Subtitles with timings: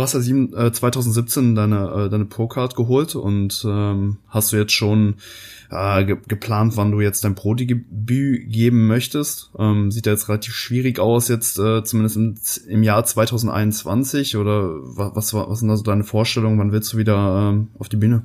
[0.00, 4.56] Du hast ja sieben, äh, 2017 deine, äh, deine Pro-Card geholt und ähm, hast du
[4.56, 5.16] jetzt schon
[5.70, 9.50] äh, ge geplant, wann du jetzt dein Pro-Debüt geben möchtest?
[9.58, 12.34] Ähm, sieht ja jetzt relativ schwierig aus, jetzt äh, zumindest im,
[12.66, 16.58] im Jahr 2021 oder was, was, sind da so deine Vorstellungen?
[16.58, 18.22] Wann willst du wieder ähm, auf die Bühne?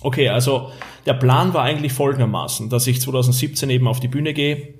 [0.00, 0.70] Okay, also
[1.04, 4.72] der Plan war eigentlich folgendermaßen, dass ich 2017 eben auf die Bühne gehe,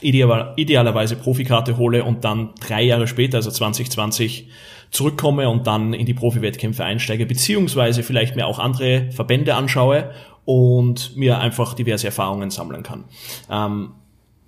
[0.00, 4.48] ideal, idealerweise Profikarte hole und dann drei Jahre später, also 2020,
[4.90, 10.10] zurückkomme und dann in die Profi-Wettkämpfe einsteige, beziehungsweise vielleicht mir auch andere Verbände anschaue
[10.44, 13.04] und mir einfach diverse Erfahrungen sammeln kann.
[13.50, 13.92] Ähm,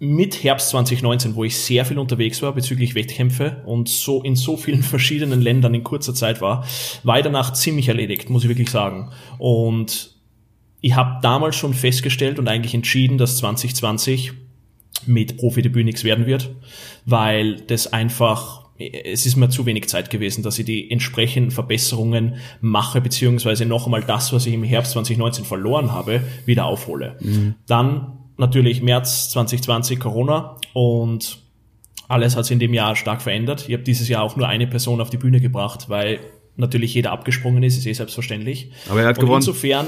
[0.05, 4.57] mit Herbst 2019, wo ich sehr viel unterwegs war bezüglich Wettkämpfe und so in so
[4.57, 6.67] vielen verschiedenen Ländern in kurzer Zeit war,
[7.05, 9.11] war ich danach ziemlich erledigt, muss ich wirklich sagen.
[9.39, 10.17] Und
[10.81, 14.33] ich habe damals schon festgestellt und eigentlich entschieden, dass 2020
[15.07, 16.51] mit Profidebüt nichts werden wird,
[17.07, 22.37] weil das einfach, es ist mir zu wenig Zeit gewesen, dass ich die entsprechenden Verbesserungen
[22.61, 27.17] mache, beziehungsweise noch einmal das, was ich im Herbst 2019 verloren habe, wieder aufhole.
[27.21, 27.55] Mhm.
[27.67, 31.39] Dann natürlich März 2020 Corona und
[32.09, 33.67] alles hat sich in dem Jahr stark verändert.
[33.69, 36.21] Ich habe dieses Jahr auch nur eine Person auf die Bühne gebracht, weil
[36.57, 38.71] natürlich jeder abgesprungen ist, ist eh selbstverständlich.
[38.89, 39.41] Aber er hat und gewonnen.
[39.41, 39.87] Insofern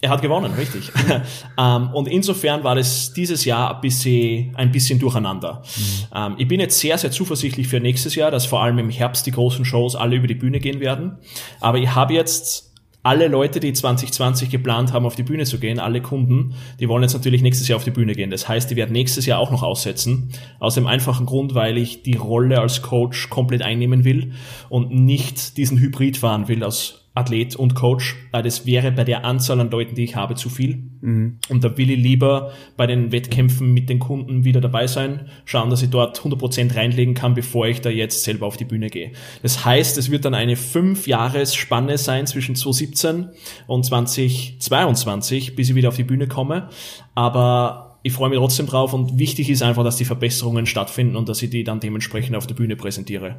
[0.00, 0.92] er hat gewonnen, richtig.
[1.58, 5.62] ähm, und insofern war das dieses Jahr ein bisschen, ein bisschen durcheinander.
[5.64, 5.82] Mhm.
[6.14, 9.26] Ähm, ich bin jetzt sehr, sehr zuversichtlich für nächstes Jahr, dass vor allem im Herbst
[9.26, 11.18] die großen Shows alle über die Bühne gehen werden.
[11.60, 12.68] Aber ich habe jetzt
[13.02, 17.02] alle Leute, die 2020 geplant haben, auf die Bühne zu gehen, alle Kunden, die wollen
[17.02, 18.30] jetzt natürlich nächstes Jahr auf die Bühne gehen.
[18.30, 20.30] Das heißt, die werden nächstes Jahr auch noch aussetzen.
[20.58, 24.32] Aus dem einfachen Grund, weil ich die Rolle als Coach komplett einnehmen will
[24.68, 29.24] und nicht diesen Hybrid fahren will aus Athlet und Coach, weil das wäre bei der
[29.24, 30.84] Anzahl an Leuten, die ich habe, zu viel.
[31.00, 31.38] Mhm.
[31.48, 35.70] Und da will ich lieber bei den Wettkämpfen mit den Kunden wieder dabei sein, schauen,
[35.70, 39.12] dass ich dort 100% reinlegen kann, bevor ich da jetzt selber auf die Bühne gehe.
[39.42, 43.28] Das heißt, es wird dann eine fünf Jahres Spanne sein zwischen 2017
[43.66, 46.68] und 2022, bis ich wieder auf die Bühne komme.
[47.14, 51.28] Aber ich freue mich trotzdem drauf und wichtig ist einfach, dass die Verbesserungen stattfinden und
[51.28, 53.36] dass ich die dann dementsprechend auf der Bühne präsentiere.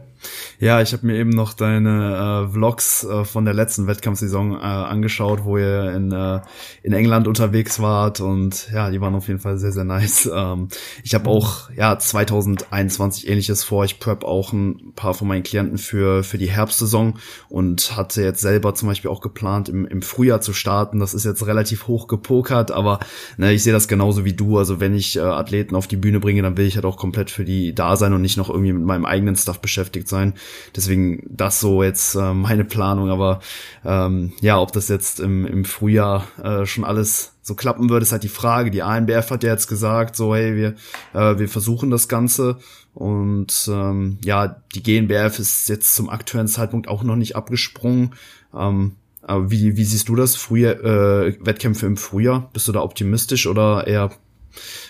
[0.59, 4.57] Ja, ich habe mir eben noch deine äh, Vlogs äh, von der letzten Wettkampfsaison äh,
[4.57, 6.41] angeschaut, wo ihr in, äh,
[6.84, 10.30] in England unterwegs wart und ja, die waren auf jeden Fall sehr, sehr nice.
[10.31, 10.68] Ähm,
[11.03, 13.86] ich habe auch ja 2021 ähnliches vor.
[13.86, 17.16] Ich prep auch ein paar von meinen Klienten für, für die Herbstsaison
[17.50, 21.00] und hatte jetzt selber zum Beispiel auch geplant, im, im Frühjahr zu starten.
[21.00, 23.00] Das ist jetzt relativ hoch gepokert, aber
[23.38, 26.20] ne, ich sehe das genauso wie du also wenn ich äh, Athleten auf die Bühne
[26.20, 28.74] bringe, dann will ich halt auch komplett für die da sein und nicht noch irgendwie
[28.74, 30.34] mit meinem eigenen Stuff beschäftigt sein.
[30.75, 33.09] Deswegen das so jetzt äh, meine Planung.
[33.09, 33.40] Aber
[33.84, 38.12] ähm, ja, ob das jetzt im, im Frühjahr äh, schon alles so klappen würde, ist
[38.12, 38.72] halt die Frage.
[38.72, 40.75] Die ANBF hat ja jetzt gesagt, so hey, wir,
[41.14, 42.58] äh, wir versuchen das Ganze.
[42.94, 48.14] Und ähm, ja, die GNBF ist jetzt zum aktuellen Zeitpunkt auch noch nicht abgesprungen.
[48.53, 50.36] Ähm, aber wie, wie siehst du das?
[50.36, 52.50] Frühjahr, äh, Wettkämpfe im Frühjahr?
[52.53, 54.12] Bist du da optimistisch oder eher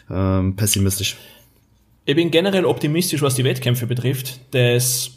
[0.09, 1.17] ähm, pessimistisch?
[2.05, 4.39] Ich bin generell optimistisch, was die Wettkämpfe betrifft.
[4.51, 5.11] Das,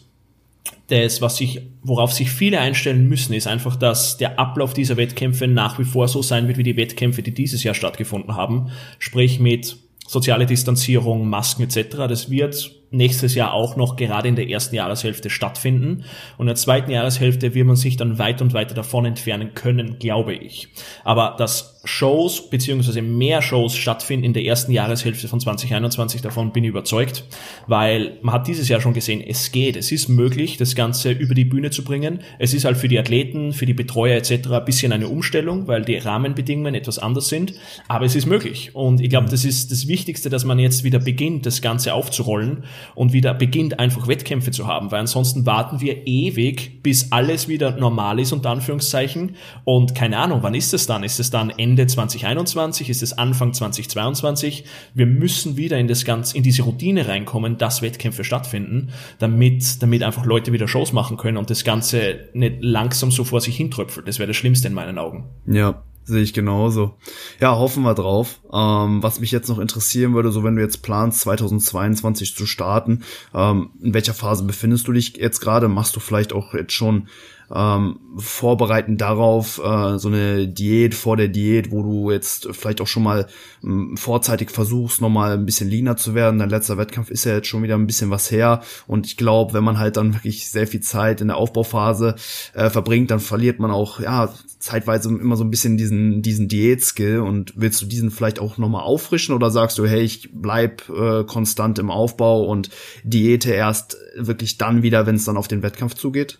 [0.88, 5.48] das was sich, worauf sich viele einstellen müssen, ist einfach, dass der Ablauf dieser Wettkämpfe
[5.48, 8.70] nach wie vor so sein wird wie die Wettkämpfe, die dieses Jahr stattgefunden haben.
[8.98, 9.76] Sprich mit
[10.06, 11.96] soziale Distanzierung, Masken etc.
[12.08, 16.04] Das wird nächstes Jahr auch noch gerade in der ersten Jahreshälfte stattfinden.
[16.36, 19.98] Und in der zweiten Jahreshälfte wird man sich dann weit und weiter davon entfernen können,
[19.98, 20.68] glaube ich.
[21.04, 26.62] Aber dass Shows beziehungsweise mehr Shows stattfinden in der ersten Jahreshälfte von 2021, davon bin
[26.62, 27.24] ich überzeugt,
[27.66, 31.34] weil man hat dieses Jahr schon gesehen, es geht, es ist möglich, das Ganze über
[31.34, 32.20] die Bühne zu bringen.
[32.38, 34.48] Es ist halt für die Athleten, für die Betreuer etc.
[34.50, 37.54] ein bisschen eine Umstellung, weil die Rahmenbedingungen etwas anders sind,
[37.88, 38.74] aber es ist möglich.
[38.74, 42.64] Und ich glaube, das ist das Wichtigste, dass man jetzt wieder beginnt, das Ganze aufzurollen
[42.94, 47.72] und wieder beginnt, einfach Wettkämpfe zu haben, weil ansonsten warten wir ewig, bis alles wieder
[47.72, 49.36] normal ist, unter Anführungszeichen.
[49.64, 51.04] Und keine Ahnung, wann ist es dann?
[51.04, 52.90] Ist es dann Ende 2021?
[52.90, 54.64] Ist es Anfang 2022?
[54.94, 60.02] Wir müssen wieder in das Ganze, in diese Routine reinkommen, dass Wettkämpfe stattfinden, damit, damit
[60.02, 64.08] einfach Leute wieder Shows machen können und das Ganze nicht langsam so vor sich hintröpfelt.
[64.08, 65.24] Das wäre das Schlimmste in meinen Augen.
[65.46, 66.96] Ja, Sehe ich genauso.
[67.40, 68.40] Ja, hoffen wir drauf.
[68.52, 73.02] Ähm, was mich jetzt noch interessieren würde, so wenn du jetzt planst, 2022 zu starten,
[73.34, 75.68] ähm, in welcher Phase befindest du dich jetzt gerade?
[75.68, 77.08] Machst du vielleicht auch jetzt schon
[77.54, 82.86] ähm, vorbereiten darauf, äh, so eine Diät vor der Diät, wo du jetzt vielleicht auch
[82.86, 83.26] schon mal
[83.62, 86.38] ähm, vorzeitig versuchst, nochmal ein bisschen leaner zu werden.
[86.38, 88.62] Dein letzter Wettkampf ist ja jetzt schon wieder ein bisschen was her.
[88.86, 92.16] Und ich glaube, wenn man halt dann wirklich sehr viel Zeit in der Aufbauphase
[92.54, 97.18] äh, verbringt, dann verliert man auch, ja, zeitweise immer so ein bisschen diesen, diesen Diät-Skill
[97.18, 101.24] und willst du diesen vielleicht auch nochmal auffrischen oder sagst du, hey, ich bleib äh,
[101.24, 102.70] konstant im Aufbau und
[103.02, 106.38] diete erst wirklich dann wieder, wenn es dann auf den Wettkampf zugeht?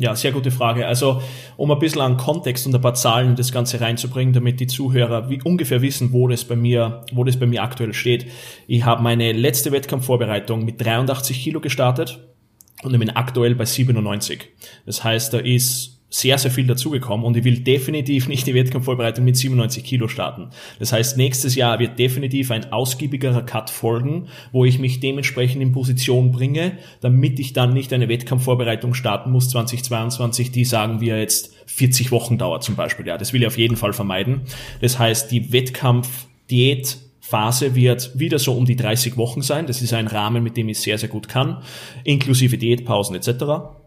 [0.00, 0.86] Ja, sehr gute Frage.
[0.86, 1.20] Also,
[1.58, 5.28] um ein bisschen an Kontext und ein paar Zahlen das Ganze reinzubringen, damit die Zuhörer
[5.28, 8.24] wie ungefähr wissen, wo das bei mir, wo das bei mir aktuell steht.
[8.66, 12.18] Ich habe meine letzte Wettkampfvorbereitung mit 83 Kilo gestartet
[12.82, 14.48] und ich bin aktuell bei 97.
[14.86, 19.24] Das heißt, da ist sehr, sehr viel dazugekommen und ich will definitiv nicht die Wettkampfvorbereitung
[19.24, 20.50] mit 97 Kilo starten.
[20.80, 25.70] Das heißt, nächstes Jahr wird definitiv ein ausgiebigerer Cut folgen, wo ich mich dementsprechend in
[25.72, 31.54] Position bringe, damit ich dann nicht eine Wettkampfvorbereitung starten muss 2022, die sagen wir jetzt
[31.66, 33.06] 40 Wochen dauert zum Beispiel.
[33.06, 34.42] Ja, das will ich auf jeden Fall vermeiden.
[34.80, 39.68] Das heißt, die Wettkampfdiät Phase wird wieder so um die 30 Wochen sein.
[39.68, 41.62] Das ist ein Rahmen, mit dem ich sehr, sehr gut kann,
[42.02, 43.78] inklusive Diätpausen etc.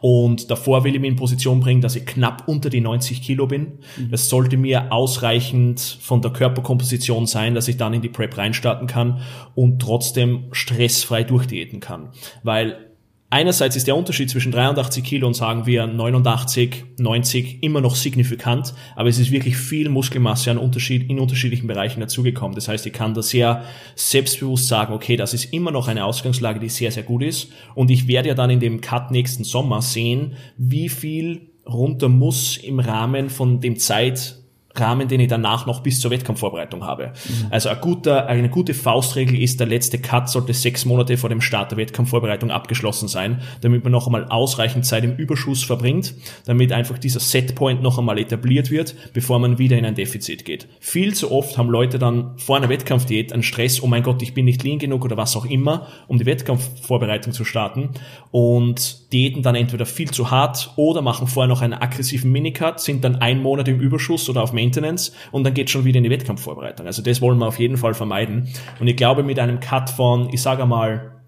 [0.00, 3.46] Und davor will ich mich in Position bringen, dass ich knapp unter die 90 Kilo
[3.46, 3.78] bin.
[3.96, 4.10] Mhm.
[4.10, 8.86] Das sollte mir ausreichend von der Körperkomposition sein, dass ich dann in die Prep reinstarten
[8.86, 9.20] kann
[9.54, 12.10] und trotzdem stressfrei durchdiäten kann.
[12.42, 12.89] Weil
[13.32, 18.74] Einerseits ist der Unterschied zwischen 83 Kilo und sagen wir 89, 90 immer noch signifikant,
[18.96, 22.56] aber es ist wirklich viel Muskelmasse an Unterschied, in unterschiedlichen Bereichen dazugekommen.
[22.56, 23.62] Das heißt, ich kann da sehr
[23.94, 27.52] selbstbewusst sagen, okay, das ist immer noch eine Ausgangslage, die sehr, sehr gut ist.
[27.76, 32.56] Und ich werde ja dann in dem Cut nächsten Sommer sehen, wie viel runter muss
[32.56, 34.39] im Rahmen von dem Zeit,
[34.74, 37.12] Rahmen, den ich danach noch bis zur Wettkampfvorbereitung habe.
[37.28, 37.46] Mhm.
[37.50, 41.40] Also ein guter, eine gute Faustregel ist, der letzte Cut sollte sechs Monate vor dem
[41.40, 46.14] Start der Wettkampfvorbereitung abgeschlossen sein, damit man noch einmal ausreichend Zeit im Überschuss verbringt,
[46.46, 50.68] damit einfach dieser Setpoint noch einmal etabliert wird, bevor man wieder in ein Defizit geht.
[50.78, 54.34] Viel zu oft haben Leute dann vor einer Wettkampfdiät einen Stress, oh mein Gott, ich
[54.34, 57.90] bin nicht lean genug oder was auch immer, um die Wettkampfvorbereitung zu starten
[58.30, 63.04] und diäten dann entweder viel zu hart oder machen vorher noch einen aggressiven Minicut, sind
[63.04, 66.10] dann ein Monat im Überschuss oder auf Maintenance und dann geht schon wieder in die
[66.10, 66.86] Wettkampfvorbereitung.
[66.86, 68.48] Also das wollen wir auf jeden Fall vermeiden.
[68.78, 71.20] Und ich glaube, mit einem Cut von, ich sage mal,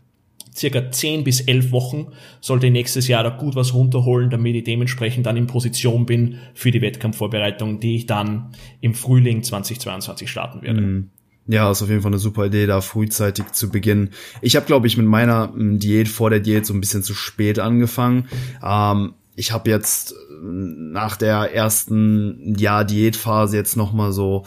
[0.55, 2.09] circa 10 bis 11 Wochen
[2.41, 6.39] sollte ich nächstes Jahr da gut was runterholen, damit ich dementsprechend dann in Position bin
[6.55, 10.81] für die Wettkampfvorbereitung, die ich dann im Frühling 2022 starten werde.
[10.81, 11.11] Mm.
[11.47, 14.11] Ja, ist auf jeden Fall eine super Idee, da frühzeitig zu beginnen.
[14.41, 17.59] Ich habe, glaube ich, mit meiner Diät vor der Diät so ein bisschen zu spät
[17.59, 18.29] angefangen.
[18.63, 24.45] Ähm, ich habe jetzt nach der ersten Jahr Diätphase jetzt noch mal so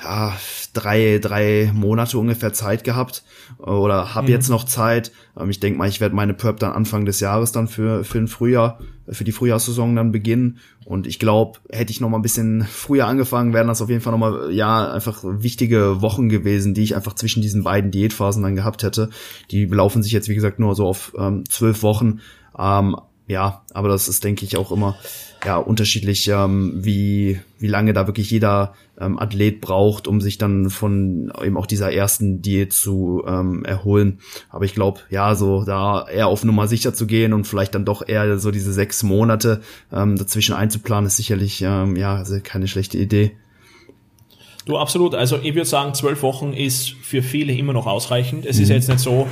[0.00, 0.36] ja,
[0.74, 3.24] drei, drei Monate ungefähr Zeit gehabt
[3.58, 4.32] oder habe mhm.
[4.32, 5.10] jetzt noch Zeit.
[5.38, 8.18] Ähm, ich denke mal, ich werde meine Prep dann Anfang des Jahres dann für, für
[8.18, 8.78] den Frühjahr,
[9.08, 10.58] für die Frühjahrssaison dann beginnen.
[10.84, 14.00] Und ich glaube, hätte ich noch mal ein bisschen früher angefangen, wären das auf jeden
[14.00, 18.42] Fall noch mal, ja, einfach wichtige Wochen gewesen, die ich einfach zwischen diesen beiden Diätphasen
[18.42, 19.10] dann gehabt hätte.
[19.50, 22.20] Die belaufen sich jetzt, wie gesagt, nur so auf ähm, zwölf Wochen.
[22.58, 22.96] Ähm,
[23.26, 24.96] ja, aber das ist, denke ich, auch immer
[25.44, 30.70] ja unterschiedlich, ähm, wie wie lange da wirklich jeder ähm, Athlet braucht, um sich dann
[30.70, 34.20] von eben auch dieser ersten Diät zu ähm, erholen.
[34.50, 37.84] Aber ich glaube, ja, so da eher auf Nummer sicher zu gehen und vielleicht dann
[37.84, 39.60] doch eher so diese sechs Monate
[39.92, 43.32] ähm, dazwischen einzuplanen, ist sicherlich ähm, ja also keine schlechte Idee.
[44.68, 45.14] Du, absolut.
[45.14, 48.44] Also ich würde sagen, zwölf Wochen ist für viele immer noch ausreichend.
[48.44, 48.64] Es mhm.
[48.64, 49.26] ist jetzt nicht so,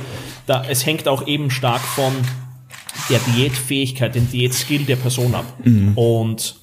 [0.47, 2.11] da, es hängt auch eben stark von
[3.09, 5.45] der Diätfähigkeit, den Diätskill der Person ab.
[5.63, 5.93] Mhm.
[5.95, 6.55] Und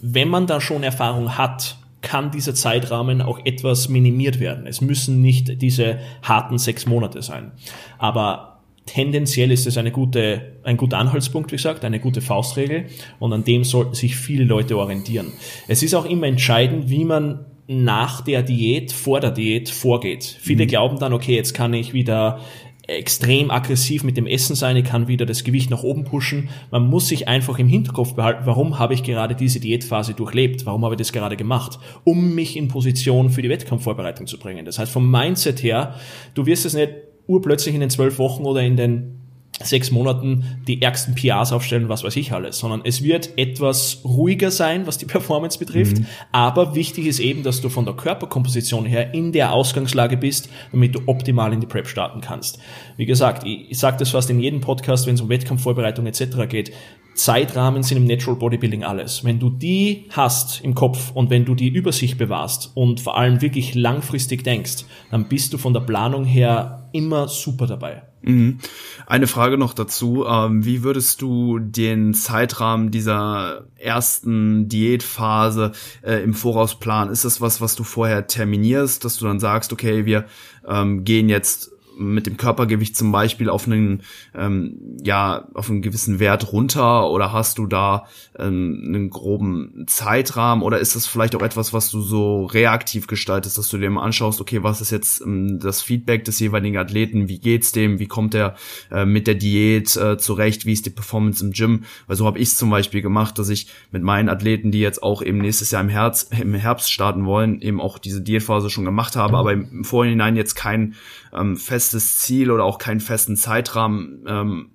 [0.00, 4.66] wenn man da schon Erfahrung hat, kann dieser Zeitrahmen auch etwas minimiert werden.
[4.66, 7.52] Es müssen nicht diese harten sechs Monate sein.
[7.98, 12.86] Aber tendenziell ist es eine gute, ein guter Anhaltspunkt, wie gesagt, eine gute Faustregel
[13.18, 15.32] und an dem sollten sich viele Leute orientieren.
[15.66, 20.24] Es ist auch immer entscheidend, wie man nach der Diät, vor der Diät vorgeht.
[20.40, 20.68] Viele mhm.
[20.68, 22.40] glauben dann, okay, jetzt kann ich wieder
[22.88, 26.48] extrem aggressiv mit dem Essen sein, ich kann wieder das Gewicht nach oben pushen.
[26.70, 30.84] Man muss sich einfach im Hinterkopf behalten, warum habe ich gerade diese Diätphase durchlebt, warum
[30.84, 34.64] habe ich das gerade gemacht, um mich in Position für die Wettkampfvorbereitung zu bringen.
[34.64, 35.96] Das heißt, vom Mindset her,
[36.32, 36.92] du wirst es nicht
[37.26, 39.27] urplötzlich in den zwölf Wochen oder in den
[39.62, 44.50] sechs Monaten die ärgsten PRs aufstellen, was weiß ich alles, sondern es wird etwas ruhiger
[44.50, 45.98] sein, was die Performance betrifft.
[45.98, 46.06] Mhm.
[46.32, 50.94] Aber wichtig ist eben, dass du von der Körperkomposition her in der Ausgangslage bist, damit
[50.94, 52.58] du optimal in die Prep starten kannst.
[52.96, 56.48] Wie gesagt, ich, ich sage das fast in jedem Podcast, wenn es um Wettkampfvorbereitung etc.
[56.48, 56.72] geht.
[57.14, 59.24] Zeitrahmen sind im Natural Bodybuilding alles.
[59.24, 63.42] Wenn du die hast im Kopf und wenn du die Übersicht bewahrst und vor allem
[63.42, 68.07] wirklich langfristig denkst, dann bist du von der Planung her immer super dabei.
[68.22, 68.58] Mhm.
[69.06, 70.24] Eine Frage noch dazu.
[70.26, 75.72] Ähm, wie würdest du den Zeitrahmen dieser ersten Diätphase
[76.02, 77.10] äh, im Voraus planen?
[77.10, 80.26] Ist das was, was du vorher terminierst, dass du dann sagst, okay, wir
[80.66, 84.02] ähm, gehen jetzt mit dem Körpergewicht zum Beispiel auf einen,
[84.34, 87.10] ähm, ja, auf einen gewissen Wert runter?
[87.10, 88.06] Oder hast du da
[88.38, 90.62] ähm, einen groben Zeitrahmen?
[90.62, 94.02] Oder ist das vielleicht auch etwas, was du so reaktiv gestaltest, dass du dir mal
[94.02, 98.06] anschaust, okay, was ist jetzt ähm, das Feedback des jeweiligen Athleten, wie geht's dem, wie
[98.06, 98.56] kommt er
[98.90, 102.38] äh, mit der Diät äh, zurecht, wie ist die Performance im Gym, weil so habe
[102.38, 105.82] ich zum Beispiel gemacht, dass ich mit meinen Athleten, die jetzt auch eben nächstes Jahr
[105.82, 109.84] im, Herz, im Herbst starten wollen, eben auch diese Diätphase schon gemacht habe, aber im
[109.84, 110.94] Vorhinein jetzt kein
[111.32, 114.70] ähm, festes Ziel oder auch keinen festen Zeitrahmen ähm,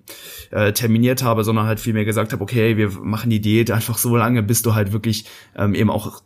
[0.50, 4.16] äh, terminiert habe, sondern halt vielmehr gesagt habe, okay, wir machen die Diät einfach so
[4.16, 6.22] lange, bis du halt wirklich ähm, eben auch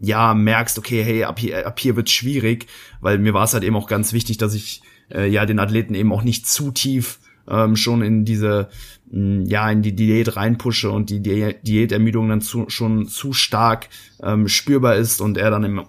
[0.00, 2.66] ja merkst, okay, hey, ab hier, ab hier wird's schwierig,
[3.00, 4.82] weil mir war es halt eben auch ganz wichtig, dass ich
[5.12, 7.18] äh, ja den Athleten eben auch nicht zu tief
[7.48, 8.68] ähm, schon in diese
[9.10, 13.88] mh, ja in die Diät reinpushe und die Di Diätermüdung dann zu, schon zu stark
[14.22, 15.82] ähm, spürbar ist und er dann im,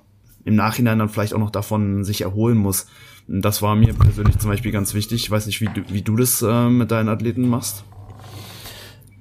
[0.45, 2.87] im Nachhinein dann vielleicht auch noch davon sich erholen muss.
[3.31, 5.21] Das war mir persönlich zum Beispiel ganz wichtig.
[5.21, 7.83] Ich weiß nicht, wie du, wie du das äh, mit deinen Athleten machst.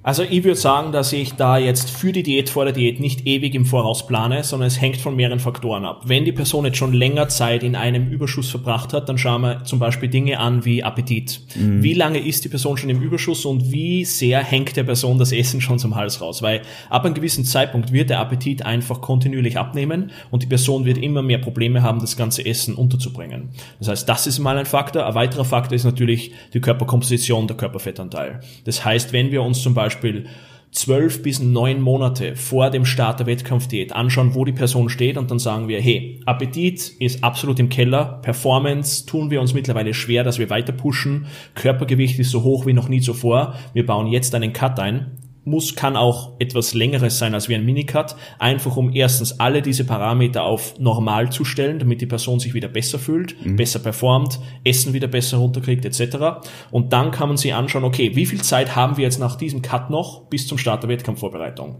[0.09, 3.27] Also ich würde sagen, dass ich da jetzt für die Diät vor der Diät nicht
[3.27, 6.01] ewig im Voraus plane, sondern es hängt von mehreren Faktoren ab.
[6.05, 9.65] Wenn die Person jetzt schon länger Zeit in einem Überschuss verbracht hat, dann schauen wir
[9.65, 11.41] zum Beispiel Dinge an wie Appetit.
[11.53, 11.83] Mhm.
[11.83, 15.31] Wie lange ist die Person schon im Überschuss und wie sehr hängt der Person das
[15.31, 16.41] Essen schon zum Hals raus?
[16.41, 20.97] Weil ab einem gewissen Zeitpunkt wird der Appetit einfach kontinuierlich abnehmen und die Person wird
[20.97, 23.49] immer mehr Probleme haben, das ganze Essen unterzubringen.
[23.77, 25.05] Das heißt, das ist mal ein Faktor.
[25.05, 28.39] Ein weiterer Faktor ist natürlich die Körperkomposition, der Körperfettanteil.
[28.63, 30.25] Das heißt, wenn wir uns zum Beispiel Beispiel
[30.71, 35.31] zwölf bis neun Monate vor dem Start der Wettkampfdiät anschauen, wo die Person steht und
[35.31, 40.23] dann sagen wir, hey, Appetit ist absolut im Keller, Performance tun wir uns mittlerweile schwer,
[40.23, 41.25] dass wir weiter pushen,
[41.55, 45.75] Körpergewicht ist so hoch wie noch nie zuvor, wir bauen jetzt einen Cut ein muss,
[45.75, 50.43] kann auch etwas längeres sein als wie ein Minicut, einfach um erstens alle diese Parameter
[50.43, 53.55] auf normal zu stellen, damit die Person sich wieder besser fühlt, mhm.
[53.55, 56.47] besser performt, Essen wieder besser runterkriegt etc.
[56.71, 59.61] Und dann kann man sich anschauen, okay, wie viel Zeit haben wir jetzt nach diesem
[59.61, 61.77] Cut noch bis zum Start der Wettkampfvorbereitung?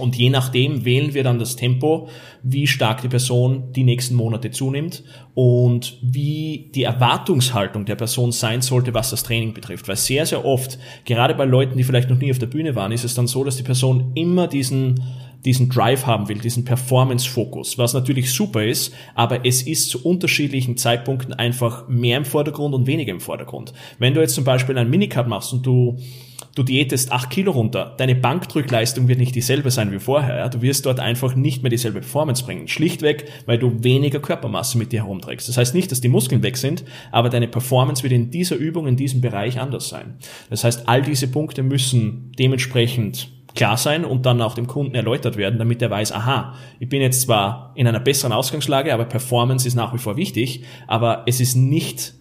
[0.00, 2.08] Und je nachdem wählen wir dann das Tempo,
[2.42, 5.04] wie stark die Person die nächsten Monate zunimmt
[5.34, 9.88] und wie die Erwartungshaltung der Person sein sollte, was das Training betrifft.
[9.88, 12.92] Weil sehr, sehr oft, gerade bei Leuten, die vielleicht noch nie auf der Bühne waren,
[12.92, 15.00] ist es dann so, dass die Person immer diesen
[15.44, 20.76] diesen Drive haben will, diesen Performance-Fokus, was natürlich super ist, aber es ist zu unterschiedlichen
[20.76, 23.72] Zeitpunkten einfach mehr im Vordergrund und weniger im Vordergrund.
[23.98, 25.98] Wenn du jetzt zum Beispiel einen Minicut machst und du
[26.54, 30.36] du diätest acht Kilo runter, deine Bankdrückleistung wird nicht dieselbe sein wie vorher.
[30.36, 30.48] Ja?
[30.48, 32.68] Du wirst dort einfach nicht mehr dieselbe Performance bringen.
[32.68, 35.48] Schlichtweg, weil du weniger Körpermasse mit dir herumträgst.
[35.48, 38.86] Das heißt nicht, dass die Muskeln weg sind, aber deine Performance wird in dieser Übung,
[38.86, 40.16] in diesem Bereich anders sein.
[40.48, 45.36] Das heißt, all diese Punkte müssen dementsprechend klar sein und dann auch dem Kunden erläutert
[45.36, 49.66] werden, damit er weiß, aha, ich bin jetzt zwar in einer besseren Ausgangslage, aber Performance
[49.66, 52.14] ist nach wie vor wichtig, aber es ist nicht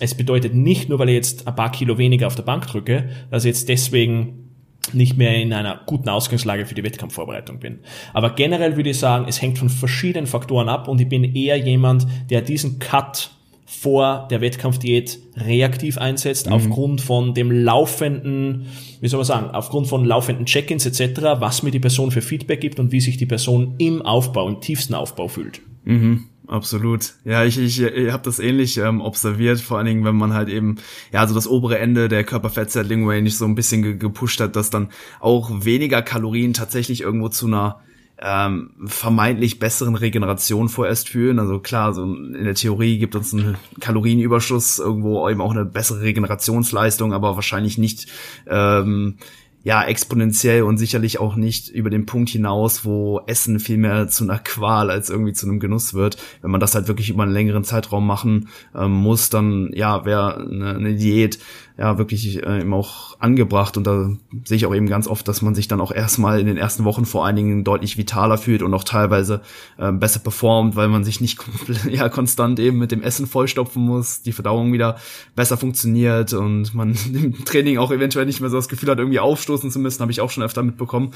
[0.00, 3.10] es bedeutet nicht nur, weil ich jetzt ein paar Kilo weniger auf der Bank drücke,
[3.30, 4.44] dass ich jetzt deswegen
[4.92, 7.78] nicht mehr in einer guten Ausgangslage für die Wettkampfvorbereitung bin.
[8.12, 11.56] Aber generell würde ich sagen, es hängt von verschiedenen Faktoren ab und ich bin eher
[11.56, 13.30] jemand, der diesen Cut
[13.66, 16.52] vor der Wettkampfdiät reaktiv einsetzt, mhm.
[16.52, 18.66] aufgrund von dem laufenden,
[19.00, 22.60] wie soll man sagen, aufgrund von laufenden Check-ins etc., was mir die Person für Feedback
[22.60, 25.60] gibt und wie sich die Person im Aufbau, im tiefsten Aufbau fühlt.
[25.84, 26.24] Mhm.
[26.46, 27.14] Absolut.
[27.24, 30.50] Ja, ich, ich, ich habe das ähnlich ähm, observiert, vor allen Dingen, wenn man halt
[30.50, 30.76] eben,
[31.10, 34.68] ja, so das obere Ende der Körperfettsettling Range so ein bisschen ge gepusht hat, dass
[34.68, 37.80] dann auch weniger Kalorien tatsächlich irgendwo zu einer
[38.18, 41.38] ähm, vermeintlich besseren Regeneration vorerst führen.
[41.38, 46.02] Also klar, so in der Theorie gibt uns ein Kalorienüberschuss irgendwo eben auch eine bessere
[46.02, 48.06] Regenerationsleistung, aber wahrscheinlich nicht
[48.46, 49.16] ähm,
[49.64, 54.24] ja exponentiell und sicherlich auch nicht über den Punkt hinaus, wo Essen viel mehr zu
[54.24, 56.18] einer Qual als irgendwie zu einem Genuss wird.
[56.42, 60.36] Wenn man das halt wirklich über einen längeren Zeitraum machen ähm, muss, dann ja wäre
[60.36, 61.38] eine, eine Diät
[61.76, 64.10] ja wirklich äh, eben auch angebracht und da
[64.44, 66.84] sehe ich auch eben ganz oft, dass man sich dann auch erstmal in den ersten
[66.84, 69.40] Wochen vor allen Dingen deutlich vitaler fühlt und auch teilweise
[69.76, 71.40] äh, besser performt, weil man sich nicht
[71.90, 74.98] ja konstant eben mit dem Essen vollstopfen muss, die Verdauung wieder
[75.34, 79.20] besser funktioniert und man im Training auch eventuell nicht mehr so das Gefühl hat, irgendwie
[79.20, 81.10] aufstoßen zu müssen, habe ich auch schon öfter mitbekommen.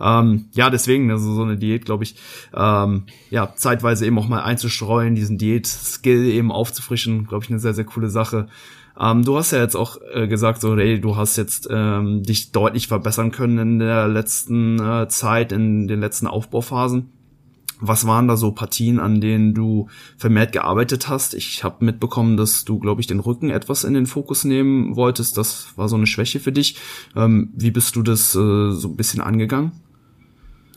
[0.00, 2.14] Ähm, ja, deswegen, also so eine Diät, glaube ich,
[2.54, 7.74] ähm, ja, zeitweise eben auch mal einzustreuen, diesen Diät-Skill eben aufzufrischen, glaube ich, eine sehr,
[7.74, 8.46] sehr coole Sache.
[8.98, 12.52] Ähm, du hast ja jetzt auch äh, gesagt, so, hey, du hast jetzt ähm, dich
[12.52, 17.10] deutlich verbessern können in der letzten äh, Zeit, in den letzten Aufbauphasen.
[17.80, 21.34] Was waren da so Partien, an denen du vermehrt gearbeitet hast?
[21.34, 25.36] Ich habe mitbekommen, dass du, glaube ich, den Rücken etwas in den Fokus nehmen wolltest.
[25.36, 26.76] Das war so eine Schwäche für dich.
[27.16, 29.72] Ähm, wie bist du das äh, so ein bisschen angegangen?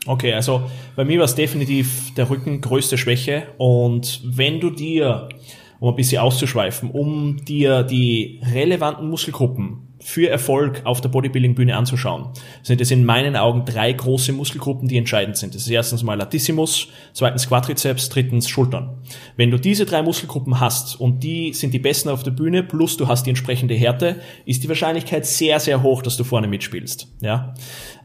[0.06, 3.46] Okay, also bei mir war es definitiv der Rücken größte Schwäche.
[3.58, 5.28] Und wenn du dir
[5.80, 12.28] um ein bisschen auszuschweifen, um dir die relevanten Muskelgruppen für Erfolg auf der Bodybuilding-Bühne anzuschauen,
[12.62, 15.54] sind es in meinen Augen drei große Muskelgruppen, die entscheidend sind.
[15.54, 18.98] Das ist erstens mal Latissimus, zweitens Quadrizeps, drittens Schultern.
[19.36, 22.96] Wenn du diese drei Muskelgruppen hast und die sind die besten auf der Bühne, plus
[22.96, 27.08] du hast die entsprechende Härte, ist die Wahrscheinlichkeit sehr, sehr hoch, dass du vorne mitspielst.
[27.20, 27.54] Ja?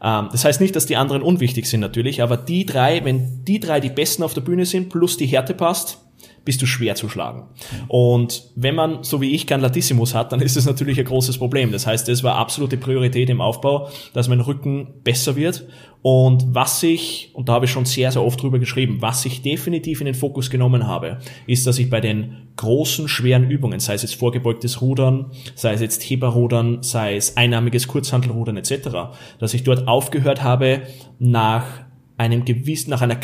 [0.02, 3.60] Ähm, das heißt nicht, dass die anderen unwichtig sind natürlich, aber die drei, wenn die
[3.60, 6.03] drei die besten auf der Bühne sind, plus die Härte passt,
[6.44, 7.48] bist du schwer zu schlagen.
[7.88, 11.38] Und wenn man, so wie ich, kein Latissimus hat, dann ist das natürlich ein großes
[11.38, 11.72] Problem.
[11.72, 15.66] Das heißt, es war absolute Priorität im Aufbau, dass mein Rücken besser wird.
[16.02, 19.40] Und was ich, und da habe ich schon sehr, sehr oft drüber geschrieben, was ich
[19.40, 23.94] definitiv in den Fokus genommen habe, ist, dass ich bei den großen, schweren Übungen, sei
[23.94, 29.64] es jetzt vorgebeugtes Rudern, sei es jetzt Heberrudern, sei es einarmiges Kurzhantelrudern etc., dass ich
[29.64, 30.82] dort aufgehört habe,
[31.18, 31.64] nach
[32.18, 33.16] einem gewissen, nach einer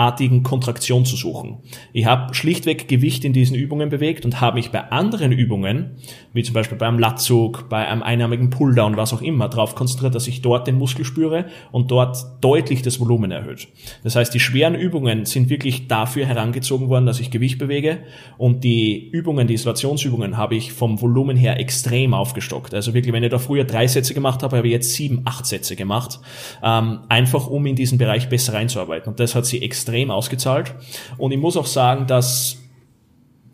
[0.00, 1.58] krampfartigen Kontraktion zu suchen.
[1.92, 5.96] Ich habe schlichtweg Gewicht in diesen Übungen bewegt und habe mich bei anderen Übungen,
[6.32, 10.26] wie zum Beispiel beim Latzug, bei einem einarmigen Pulldown, was auch immer, darauf konzentriert, dass
[10.26, 13.68] ich dort den Muskel spüre und dort deutlich das Volumen erhöht.
[14.02, 17.98] Das heißt, die schweren Übungen sind wirklich dafür herangezogen worden, dass ich Gewicht bewege
[18.38, 22.74] und die Übungen, die Isolationsübungen habe ich vom Volumen her extrem aufgestockt.
[22.74, 25.46] Also wirklich, wenn ich da früher drei Sätze gemacht habe, habe ich jetzt sieben, acht
[25.46, 26.20] Sätze gemacht,
[26.62, 29.10] ähm, einfach um in diesen Bereich besser reinzuarbeiten.
[29.10, 29.79] Und das hat sie extrem
[30.10, 30.74] ausgezahlt.
[31.18, 32.58] Und ich muss auch sagen, dass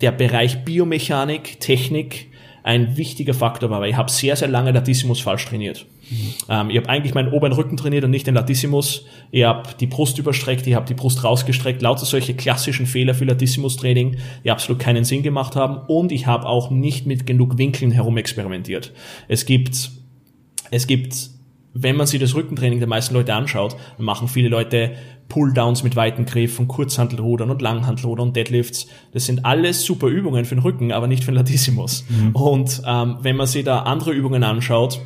[0.00, 2.28] der Bereich Biomechanik, Technik
[2.62, 5.86] ein wichtiger Faktor war, weil ich habe sehr, sehr lange Latissimus falsch trainiert.
[6.10, 6.34] Mhm.
[6.48, 9.06] Ähm, ich habe eigentlich meinen oberen Rücken trainiert und nicht den Latissimus.
[9.30, 11.80] Ich habe die Brust überstreckt, ich habe die Brust rausgestreckt.
[11.80, 15.78] Lauter solche klassischen Fehler für Latissimus-Training, die absolut keinen Sinn gemacht haben.
[15.86, 18.92] Und ich habe auch nicht mit genug Winkeln herum experimentiert.
[19.28, 19.90] Es gibt,
[20.72, 21.30] es gibt
[21.78, 24.92] wenn man sich das Rückentraining der meisten Leute anschaut, machen viele Leute
[25.28, 28.86] Pulldowns mit weiten Griffen, Kurzhantelrudern und Langhantelrudern und Deadlifts.
[29.12, 32.04] Das sind alles super Übungen für den Rücken, aber nicht für den Latissimus.
[32.08, 32.36] Mhm.
[32.36, 35.00] Und ähm, wenn man sich da andere Übungen anschaut,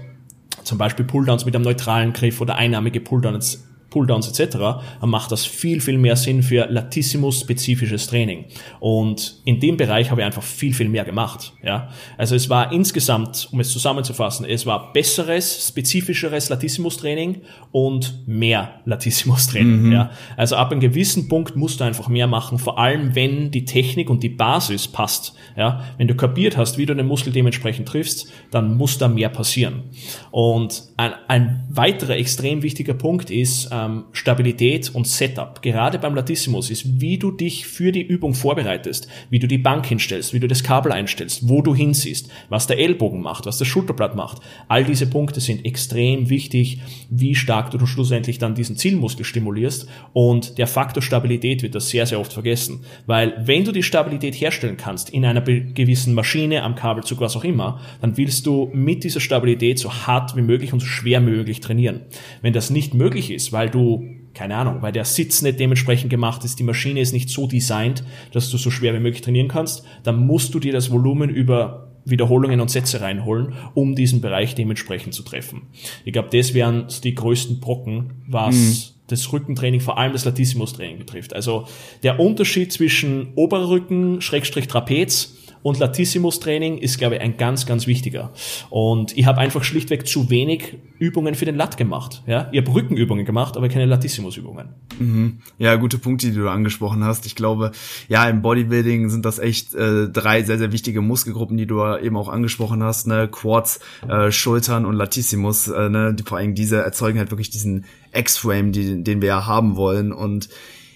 [0.63, 4.57] zum Beispiel Pulldowns mit einem neutralen Griff oder einarmige Pulldowns Pulldowns etc.,
[5.01, 8.47] dann macht das viel, viel mehr Sinn für Latissimus-spezifisches Training.
[8.79, 11.53] Und in dem Bereich habe ich einfach viel, viel mehr gemacht.
[11.63, 11.89] Ja?
[12.17, 19.83] Also es war insgesamt, um es zusammenzufassen, es war besseres, spezifischeres Latissimus-Training und mehr Latissimus-Training.
[19.83, 19.93] Mhm.
[19.93, 20.11] Ja?
[20.37, 24.09] Also ab einem gewissen Punkt musst du einfach mehr machen, vor allem wenn die Technik
[24.09, 25.35] und die Basis passt.
[25.57, 25.85] Ja?
[25.99, 29.83] Wenn du kapiert hast, wie du den Muskel dementsprechend triffst, dann muss da mehr passieren.
[30.31, 36.71] Und ein, ein weiterer extrem wichtiger Punkt ist, ähm, Stabilität und Setup, gerade beim Latissimus,
[36.71, 40.49] ist, wie du dich für die Übung vorbereitest, wie du die Bank hinstellst, wie du
[40.49, 44.43] das Kabel einstellst, wo du hinsiehst, was der Ellbogen macht, was das Schulterblatt macht.
[44.69, 50.59] All diese Punkte sind extrem wichtig, wie stark du schlussendlich dann diesen Zielmuskel stimulierst und
[50.59, 54.77] der Faktor Stabilität wird das sehr, sehr oft vergessen, weil wenn du die Stabilität herstellen
[54.77, 59.21] kannst in einer gewissen Maschine, am Kabelzug, was auch immer, dann willst du mit dieser
[59.21, 62.03] Stabilität so hart wie möglich und so schwer wie möglich trainieren.
[62.43, 64.05] Wenn das nicht möglich ist, weil du
[64.35, 68.05] keine Ahnung, weil der Sitz nicht dementsprechend gemacht ist, die Maschine ist nicht so designt,
[68.33, 71.89] dass du so schwer wie möglich trainieren kannst, dann musst du dir das Volumen über
[72.05, 75.63] Wiederholungen und Sätze reinholen, um diesen Bereich dementsprechend zu treffen.
[76.05, 78.77] Ich glaube, das wären die größten Brocken, was mhm.
[79.09, 81.35] das Rückentraining, vor allem das Latissimus-Training betrifft.
[81.35, 81.67] Also
[82.03, 88.33] der Unterschied zwischen Oberrücken, Schrägstrich Trapez und Latissimus-Training ist, glaube ich, ein ganz, ganz wichtiger.
[88.71, 92.23] Und ich habe einfach schlichtweg zu wenig Übungen für den Lat gemacht.
[92.27, 92.49] Ja?
[92.53, 94.71] Ich habe Rückenübungen gemacht, aber keine Latissimus-Übungen.
[94.99, 95.39] Mhm.
[95.59, 97.27] Ja, gute Punkte, die du angesprochen hast.
[97.27, 97.73] Ich glaube,
[98.09, 102.17] ja, im Bodybuilding sind das echt äh, drei sehr, sehr wichtige Muskelgruppen, die du eben
[102.17, 103.07] auch angesprochen hast.
[103.07, 103.29] Ne?
[103.31, 105.69] Quads, äh, Schultern und Latissimus.
[105.69, 106.17] Äh, ne?
[106.25, 110.13] vor allem diese erzeugen halt wirklich diesen X-Frame, die, den wir ja haben wollen.
[110.13, 110.49] Und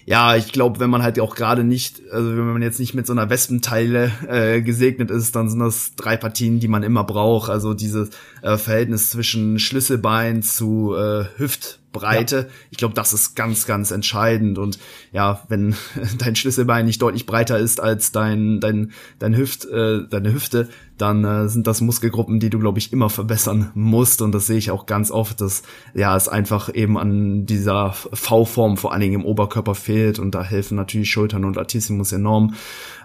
[0.07, 3.07] ja, ich glaube, wenn man halt auch gerade nicht, also wenn man jetzt nicht mit
[3.07, 7.49] so einer Wespenteile äh, gesegnet ist, dann sind das drei Partien, die man immer braucht.
[7.49, 8.11] Also dieses
[8.45, 12.35] äh, Verhältnis zwischen Schlüsselbein zu äh, Hüft Breite.
[12.35, 12.45] Ja.
[12.71, 14.57] Ich glaube, das ist ganz, ganz entscheidend.
[14.57, 14.77] Und
[15.13, 15.75] ja, wenn
[16.19, 21.23] dein Schlüsselbein nicht deutlich breiter ist als dein, dein, dein Hüft, äh, deine Hüfte, dann
[21.23, 24.21] äh, sind das Muskelgruppen, die du, glaube ich, immer verbessern musst.
[24.21, 28.77] Und das sehe ich auch ganz oft, dass ja es einfach eben an dieser V-Form
[28.77, 30.19] vor allen Dingen im Oberkörper fehlt.
[30.19, 32.55] Und da helfen natürlich Schultern und Latissimus enorm.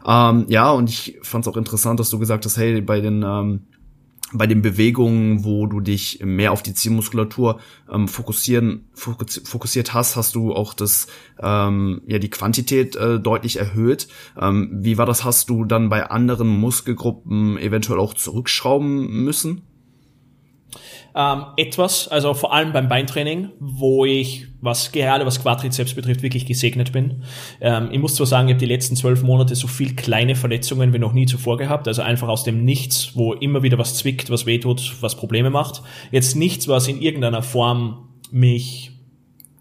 [0.05, 3.22] Ähm, ja, und ich fand es auch interessant, dass du gesagt hast, hey, bei den
[3.22, 3.61] ähm,
[4.33, 10.35] bei den Bewegungen, wo du dich mehr auf die Zielmuskulatur ähm, fokussieren, fokussiert hast, hast
[10.35, 11.09] du auch das,
[11.40, 14.09] ähm, ja, die Quantität äh, deutlich erhöht.
[14.40, 15.25] Ähm, wie war das?
[15.25, 19.62] Hast du dann bei anderen Muskelgruppen eventuell auch zurückschrauben müssen?
[21.14, 26.46] Ähm, etwas, also vor allem beim Beintraining, wo ich, was gerade was Quadrizeps betrifft, wirklich
[26.46, 27.23] gesegnet bin.
[27.61, 30.92] Ähm, ich muss zwar sagen, ich habe die letzten zwölf Monate so viel kleine Verletzungen
[30.92, 34.31] wie noch nie zuvor gehabt, also einfach aus dem Nichts, wo immer wieder was zwickt,
[34.31, 35.83] was wehtut, was Probleme macht.
[36.11, 38.92] Jetzt nichts, was in irgendeiner Form mich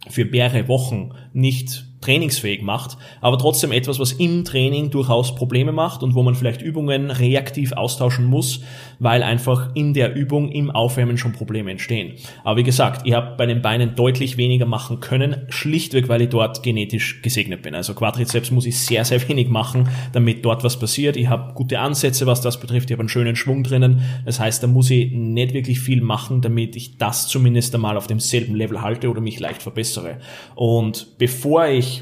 [0.09, 6.01] für mehrere Wochen nicht trainingsfähig macht, aber trotzdem etwas, was im Training durchaus Probleme macht
[6.03, 8.61] und wo man vielleicht Übungen reaktiv austauschen muss,
[8.99, 12.13] weil einfach in der Übung im Aufwärmen schon Probleme entstehen.
[12.43, 16.29] Aber wie gesagt, ich habe bei den Beinen deutlich weniger machen können, schlichtweg, weil ich
[16.29, 17.75] dort genetisch gesegnet bin.
[17.75, 21.17] Also Quadrizeps muss ich sehr, sehr wenig machen, damit dort was passiert.
[21.17, 22.89] Ich habe gute Ansätze, was das betrifft.
[22.89, 24.01] Ich habe einen schönen Schwung drinnen.
[24.25, 28.07] Das heißt, da muss ich nicht wirklich viel machen, damit ich das zumindest einmal auf
[28.07, 30.17] demselben Level halte oder mich leicht verbessere.
[30.55, 31.98] Und bevor ich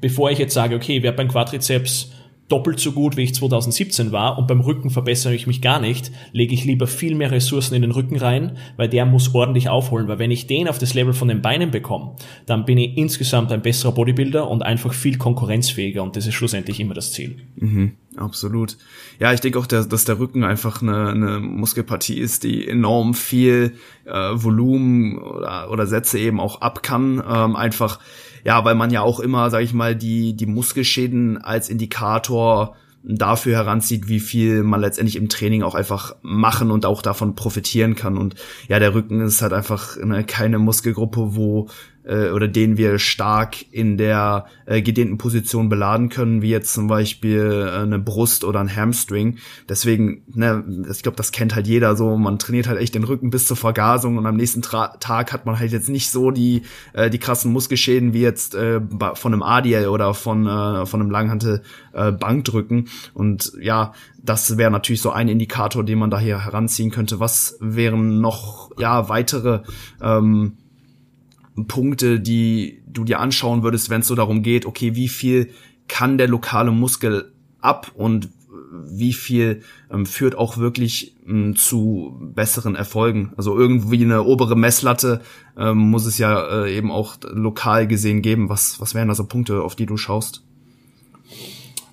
[0.00, 2.10] bevor ich jetzt sage, okay, ich werde beim Quadrizeps
[2.52, 6.12] doppelt so gut, wie ich 2017 war und beim Rücken verbessere ich mich gar nicht,
[6.32, 10.06] lege ich lieber viel mehr Ressourcen in den Rücken rein, weil der muss ordentlich aufholen,
[10.06, 13.52] weil wenn ich den auf das Level von den Beinen bekomme, dann bin ich insgesamt
[13.52, 17.38] ein besserer Bodybuilder und einfach viel konkurrenzfähiger und das ist schlussendlich immer das Ziel.
[17.56, 18.76] Mhm, absolut.
[19.18, 23.76] Ja, ich denke auch, dass der Rücken einfach eine, eine Muskelpartie ist, die enorm viel
[24.04, 27.98] äh, Volumen oder, oder Sätze eben auch ab kann, ähm, einfach
[28.44, 33.56] ja, weil man ja auch immer, sag ich mal, die, die Muskelschäden als Indikator dafür
[33.56, 38.16] heranzieht, wie viel man letztendlich im Training auch einfach machen und auch davon profitieren kann.
[38.16, 38.36] Und
[38.68, 41.68] ja, der Rücken ist halt einfach ne, keine Muskelgruppe, wo
[42.04, 46.88] äh, oder den wir stark in der äh, gedehnten Position beladen können, wie jetzt zum
[46.88, 49.38] Beispiel äh, eine Brust oder ein Hamstring.
[49.68, 52.16] Deswegen, ne, ich glaube, das kennt halt jeder so.
[52.16, 55.46] Man trainiert halt echt den Rücken bis zur Vergasung und am nächsten Tra Tag hat
[55.46, 56.62] man halt jetzt nicht so die
[56.92, 58.80] äh, die krassen Muskelschäden wie jetzt äh,
[59.14, 61.62] von einem ADL oder von äh, von einem Langhantel
[61.92, 62.88] äh, Bankdrücken.
[63.14, 67.20] Und ja, das wäre natürlich so ein Indikator, den man da hier heranziehen könnte.
[67.20, 69.60] Was wären noch ja weitere
[70.00, 70.56] ähm,
[71.68, 75.50] Punkte, die du dir anschauen würdest, wenn es so darum geht, okay, wie viel
[75.88, 78.30] kann der lokale Muskel ab und
[78.90, 83.32] wie viel ähm, führt auch wirklich ähm, zu besseren Erfolgen.
[83.36, 85.20] Also irgendwie eine obere Messlatte
[85.56, 88.48] ähm, muss es ja äh, eben auch lokal gesehen geben.
[88.48, 90.44] Was, was wären da so Punkte, auf die du schaust?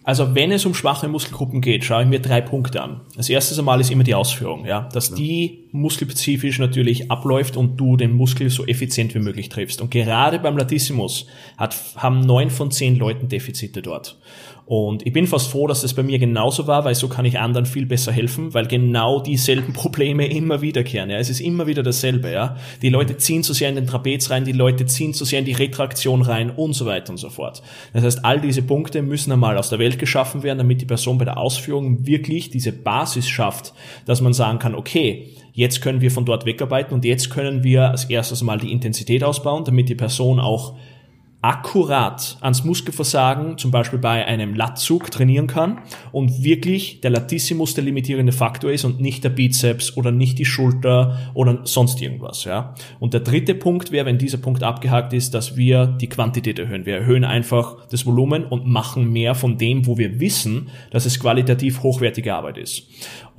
[0.10, 3.02] Also wenn es um schwache Muskelgruppen geht, schaue ich mir drei Punkte an.
[3.16, 5.16] Als erstes einmal ist immer die Ausführung, ja, dass ja.
[5.18, 9.82] die muskelspezifisch natürlich abläuft und du den Muskel so effizient wie möglich triffst.
[9.82, 14.18] Und gerade beim Latissimus hat, haben neun von zehn Leuten Defizite dort.
[14.70, 17.40] Und ich bin fast froh, dass das bei mir genauso war, weil so kann ich
[17.40, 21.10] anderen viel besser helfen, weil genau dieselben Probleme immer wiederkehren.
[21.10, 21.18] Ja.
[21.18, 22.32] Es ist immer wieder dasselbe.
[22.32, 22.56] Ja.
[22.84, 25.46] Die Leute ziehen zu sehr in den Trapez rein, die Leute ziehen zu sehr in
[25.46, 27.64] die Retraktion rein und so weiter und so fort.
[27.94, 31.18] Das heißt, all diese Punkte müssen einmal aus der Welt geschaffen werden, damit die Person
[31.18, 33.74] bei der Ausführung wirklich diese Basis schafft,
[34.06, 37.90] dass man sagen kann, okay, jetzt können wir von dort wegarbeiten und jetzt können wir
[37.90, 40.76] als erstes mal die Intensität ausbauen, damit die Person auch
[41.42, 45.80] akkurat ans Muskelversagen, zum Beispiel bei einem Latzug, trainieren kann
[46.12, 50.46] und wirklich der Latissimus der limitierende Faktor ist und nicht der Bizeps oder nicht die
[50.46, 52.44] Schulter oder sonst irgendwas.
[52.44, 52.76] Ja.
[53.00, 56.86] Und der dritte Punkt wäre, wenn dieser Punkt abgehakt ist, dass wir die Quantität erhöhen.
[56.86, 61.22] Wir erhöhen einfach das Volumen und machen mehr von dem, wo wir wissen, dass es
[61.22, 62.84] qualitativ hochwertige Arbeit ist.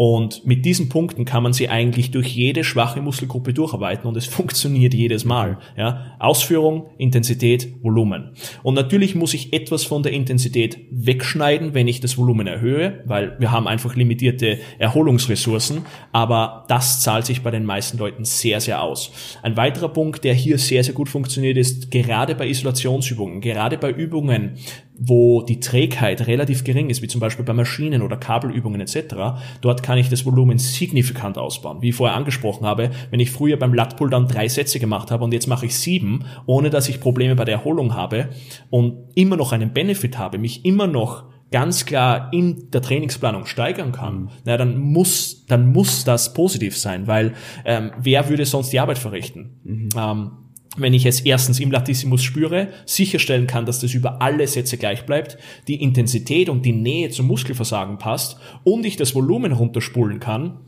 [0.02, 4.24] Und mit diesen Punkten kann man sie eigentlich durch jede schwache Muskelgruppe durcharbeiten und es
[4.38, 5.58] funktioniert jedes Mal.
[5.76, 6.16] Ja?
[6.18, 8.30] Ausführung, Intensität, Volumen.
[8.62, 13.36] Und natürlich muss ich etwas von der Intensität wegschneiden, wenn ich das Volumen erhöhe, weil
[13.40, 18.82] wir haben einfach limitierte Erholungsressourcen, aber das zahlt sich bei den meisten Leuten sehr, sehr
[18.82, 19.12] aus.
[19.42, 23.90] Ein weiterer Punkt, der hier sehr, sehr gut funktioniert, ist gerade bei Isolationsübungen, gerade bei
[23.90, 24.56] Übungen,
[25.02, 29.82] wo die Trägheit relativ gering ist, wie zum Beispiel bei Maschinen oder Kabelübungen etc., dort
[29.82, 31.80] kann ich das Volumen signifikant ausbauen.
[31.80, 35.24] Wie ich vorher angesprochen habe, wenn ich früher beim Latpull dann drei Sätze gemacht habe
[35.24, 38.28] und jetzt mache ich sieben, ohne dass ich Probleme bei der Erholung habe
[38.68, 43.92] und immer noch einen Benefit habe, mich immer noch ganz klar in der Trainingsplanung steigern
[43.92, 47.32] kann, na, dann muss, dann muss das positiv sein, weil
[47.64, 49.60] ähm, wer würde sonst die Arbeit verrichten?
[49.64, 49.88] Mhm.
[49.96, 50.30] Ähm,
[50.76, 55.04] wenn ich es erstens im Latissimus spüre, sicherstellen kann, dass das über alle Sätze gleich
[55.04, 60.58] bleibt, die Intensität und die Nähe zum Muskelversagen passt und ich das Volumen runterspulen kann,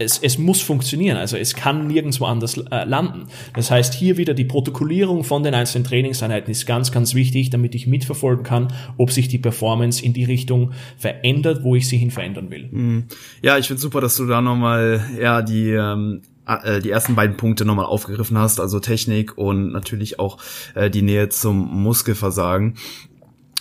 [0.00, 3.26] es, es muss funktionieren, also es kann nirgendwo anders äh, landen.
[3.54, 7.74] Das heißt, hier wieder die Protokollierung von den einzelnen Trainingseinheiten ist ganz, ganz wichtig, damit
[7.74, 12.10] ich mitverfolgen kann, ob sich die Performance in die Richtung verändert, wo ich sie hin
[12.10, 12.68] verändern will.
[12.72, 13.04] Mhm.
[13.42, 16.22] Ja, ich finde super, dass du da nochmal ja, die ähm,
[16.56, 20.38] äh, die ersten beiden Punkte nochmal aufgegriffen hast, also Technik und natürlich auch
[20.74, 22.76] äh, die Nähe zum Muskelversagen.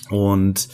[0.09, 0.69] Und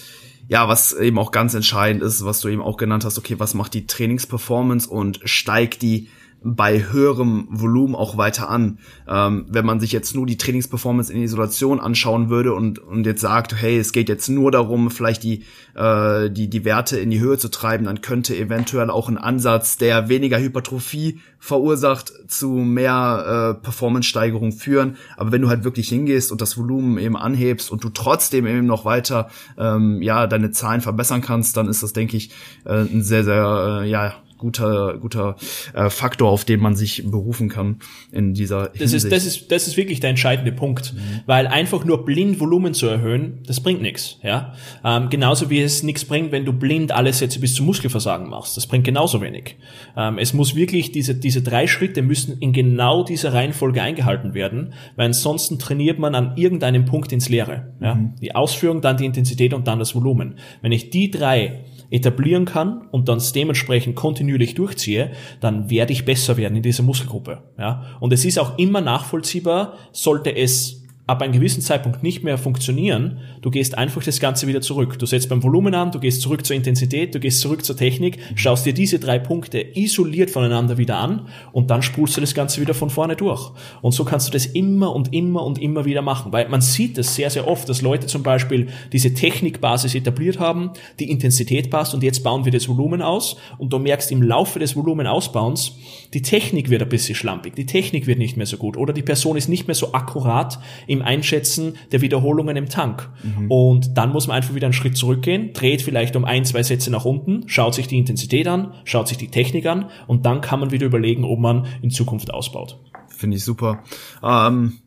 [0.47, 3.53] ja, was eben auch ganz entscheidend ist, was du eben auch genannt hast, okay, was
[3.53, 6.09] macht die Trainingsperformance und steigt die
[6.47, 8.77] bei höherem Volumen auch weiter an.
[9.07, 13.21] Ähm, wenn man sich jetzt nur die Trainingsperformance in Isolation anschauen würde und, und jetzt
[13.21, 17.19] sagt, hey, es geht jetzt nur darum, vielleicht die, äh, die, die Werte in die
[17.19, 23.55] Höhe zu treiben, dann könnte eventuell auch ein Ansatz, der weniger Hypertrophie verursacht, zu mehr
[23.57, 24.97] äh, Performance-Steigerung führen.
[25.17, 28.67] Aber wenn du halt wirklich hingehst und das Volumen eben anhebst und du trotzdem eben
[28.67, 32.29] noch weiter ähm, ja deine Zahlen verbessern kannst, dann ist das, denke ich,
[32.65, 35.35] äh, ein sehr, sehr äh, ja guter, guter
[35.73, 37.77] äh, Faktor, auf den man sich berufen kann
[38.11, 39.05] in dieser das Hinsicht.
[39.05, 41.21] Ist, das, ist, das ist wirklich der entscheidende Punkt, mhm.
[41.25, 44.19] weil einfach nur blind Volumen zu erhöhen, das bringt nichts.
[44.23, 44.53] Ja?
[44.83, 48.57] Ähm, genauso wie es nichts bringt, wenn du blind alle Sätze bis zum Muskelversagen machst.
[48.57, 49.55] Das bringt genauso wenig.
[49.97, 54.73] Ähm, es muss wirklich, diese, diese drei Schritte müssen in genau dieser Reihenfolge eingehalten werden,
[54.95, 57.73] weil ansonsten trainiert man an irgendeinem Punkt ins Leere.
[57.81, 57.95] Ja?
[57.95, 58.15] Mhm.
[58.21, 60.35] Die Ausführung, dann die Intensität und dann das Volumen.
[60.61, 66.37] Wenn ich die drei etablieren kann und dann dementsprechend kontinuierlich durchziehe, dann werde ich besser
[66.37, 67.43] werden in dieser Muskelgruppe.
[67.57, 67.97] Ja?
[67.99, 73.19] Und es ist auch immer nachvollziehbar, sollte es ab einem gewissen Zeitpunkt nicht mehr funktionieren,
[73.41, 74.97] du gehst einfach das Ganze wieder zurück.
[74.97, 78.17] Du setzt beim Volumen an, du gehst zurück zur Intensität, du gehst zurück zur Technik,
[78.35, 82.59] schaust dir diese drei Punkte isoliert voneinander wieder an und dann spulst du das Ganze
[82.59, 83.51] wieder von vorne durch.
[83.83, 86.97] Und so kannst du das immer und immer und immer wieder machen, weil man sieht
[86.97, 91.93] das sehr, sehr oft, dass Leute zum Beispiel diese Technikbasis etabliert haben, die Intensität passt
[91.93, 95.73] und jetzt bauen wir das Volumen aus und du merkst im Laufe des Volumenausbauens,
[96.15, 99.03] die Technik wird ein bisschen schlampig, die Technik wird nicht mehr so gut oder die
[99.03, 100.57] Person ist nicht mehr so akkurat
[100.95, 103.09] im Einschätzen der Wiederholungen im Tank.
[103.23, 103.51] Mhm.
[103.51, 106.91] Und dann muss man einfach wieder einen Schritt zurückgehen, dreht vielleicht um ein, zwei Sätze
[106.91, 110.59] nach unten, schaut sich die Intensität an, schaut sich die Technik an und dann kann
[110.59, 112.79] man wieder überlegen, ob man in Zukunft ausbaut.
[113.09, 113.83] Finde ich super.
[114.23, 114.79] Ähm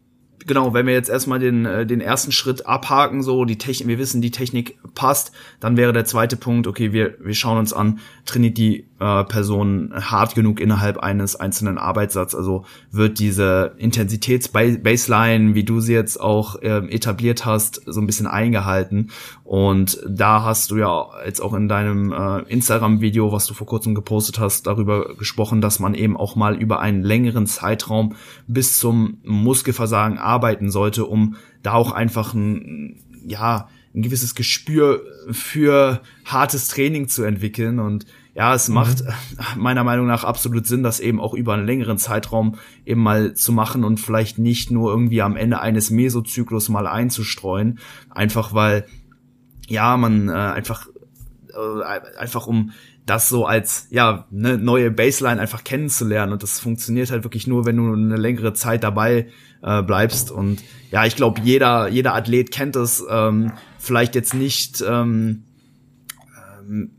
[0.49, 3.99] genau, wenn wir jetzt erstmal den, äh, den ersten Schritt abhaken, so die Technik, wir
[3.99, 8.01] wissen, die Technik passt, dann wäre der zweite Punkt, okay, wir, wir schauen uns an,
[8.25, 15.65] trainiert die äh, Person hart genug innerhalb eines einzelnen Arbeitssatzes, also wird diese Intensitätsbaseline, wie
[15.65, 19.11] du sie jetzt auch äh, etabliert hast, so ein bisschen eingehalten
[19.45, 23.95] und da hast du ja jetzt auch in deinem äh, Instagram-Video, was du vor kurzem
[23.95, 28.15] gepostet hast, darüber gesprochen, dass man eben auch mal über einen längeren Zeitraum
[28.47, 36.03] bis zum Muskelversagen arbeiten sollte, um da auch einfach ein, ja, ein gewisses Gespür für
[36.25, 37.79] hartes Training zu entwickeln.
[37.79, 38.07] Und
[38.39, 38.75] ja, es mhm.
[38.75, 39.03] macht
[39.57, 42.55] meiner Meinung nach absolut Sinn, das eben auch über einen längeren Zeitraum
[42.87, 47.81] eben mal zu machen und vielleicht nicht nur irgendwie am Ende eines Mesozyklus mal einzustreuen.
[48.11, 48.87] Einfach weil,
[49.67, 50.87] ja, man äh, einfach,
[51.53, 52.71] äh, einfach um
[53.07, 57.65] das so als ja eine neue Baseline einfach kennenzulernen und das funktioniert halt wirklich nur,
[57.65, 59.29] wenn du eine längere Zeit dabei
[59.63, 64.85] äh, bleibst und ja, ich glaube jeder jeder Athlet kennt es ähm, vielleicht jetzt nicht
[64.87, 65.45] ähm,
[66.69, 66.98] ähm,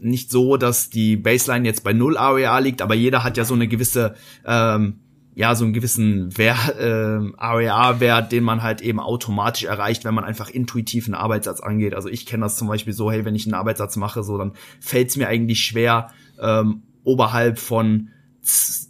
[0.00, 3.54] nicht so, dass die Baseline jetzt bei null AOA liegt, aber jeder hat ja so
[3.54, 5.00] eine gewisse ähm,
[5.38, 10.24] ja so einen gewissen Wert, äh, AREA-Wert, den man halt eben automatisch erreicht, wenn man
[10.24, 11.94] einfach intuitiv einen Arbeitssatz angeht.
[11.94, 14.54] Also ich kenne das zum Beispiel so, hey, wenn ich einen Arbeitssatz mache, so dann
[14.80, 16.08] fällt es mir eigentlich schwer,
[16.40, 18.08] ähm, oberhalb von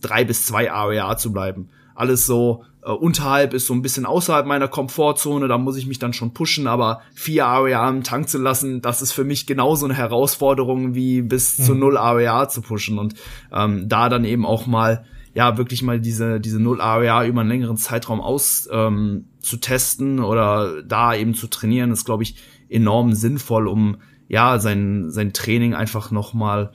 [0.01, 1.69] drei bis zwei AREA zu bleiben.
[1.99, 5.99] Alles so äh, unterhalb ist so ein bisschen außerhalb meiner Komfortzone, da muss ich mich
[5.99, 9.85] dann schon pushen, aber vier AREA im Tank zu lassen, das ist für mich genauso
[9.85, 11.63] eine Herausforderung wie bis mhm.
[11.65, 13.15] zu null AREA zu pushen und
[13.53, 17.51] ähm, da dann eben auch mal ja wirklich mal diese diese Null AREA über einen
[17.51, 22.37] längeren Zeitraum aus ähm, zu testen oder da eben zu trainieren, ist glaube ich
[22.69, 23.97] enorm sinnvoll, um
[24.29, 26.71] ja sein sein Training einfach noch mal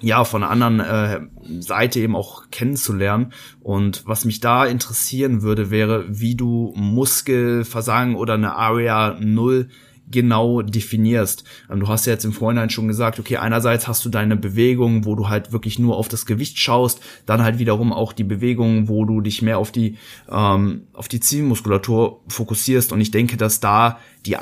[0.00, 1.20] ja von einer anderen äh,
[1.60, 8.34] Seite eben auch kennenzulernen und was mich da interessieren würde wäre wie du Muskelversagen oder
[8.34, 9.68] eine Area Null
[10.10, 11.44] genau definierst.
[11.70, 15.04] Ähm, du hast ja jetzt im Vorhinein schon gesagt, okay, einerseits hast du deine Bewegung,
[15.04, 18.88] wo du halt wirklich nur auf das Gewicht schaust, dann halt wiederum auch die Bewegung,
[18.88, 19.96] wo du dich mehr auf die
[20.30, 22.92] ähm, auf die Zielmuskulatur fokussierst.
[22.92, 24.36] Und ich denke, dass da die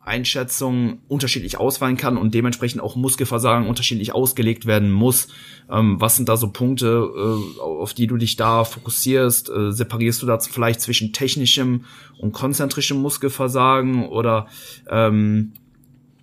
[0.00, 5.28] Area-Einschätzung unterschiedlich ausfallen kann und dementsprechend auch Muskelversagen unterschiedlich ausgelegt werden muss.
[5.70, 9.50] Ähm, was sind da so Punkte, äh, auf die du dich da fokussierst?
[9.50, 11.84] Äh, separierst du da vielleicht zwischen technischem
[12.18, 14.48] und konzentrischem Muskelversagen oder
[14.88, 15.52] ähm,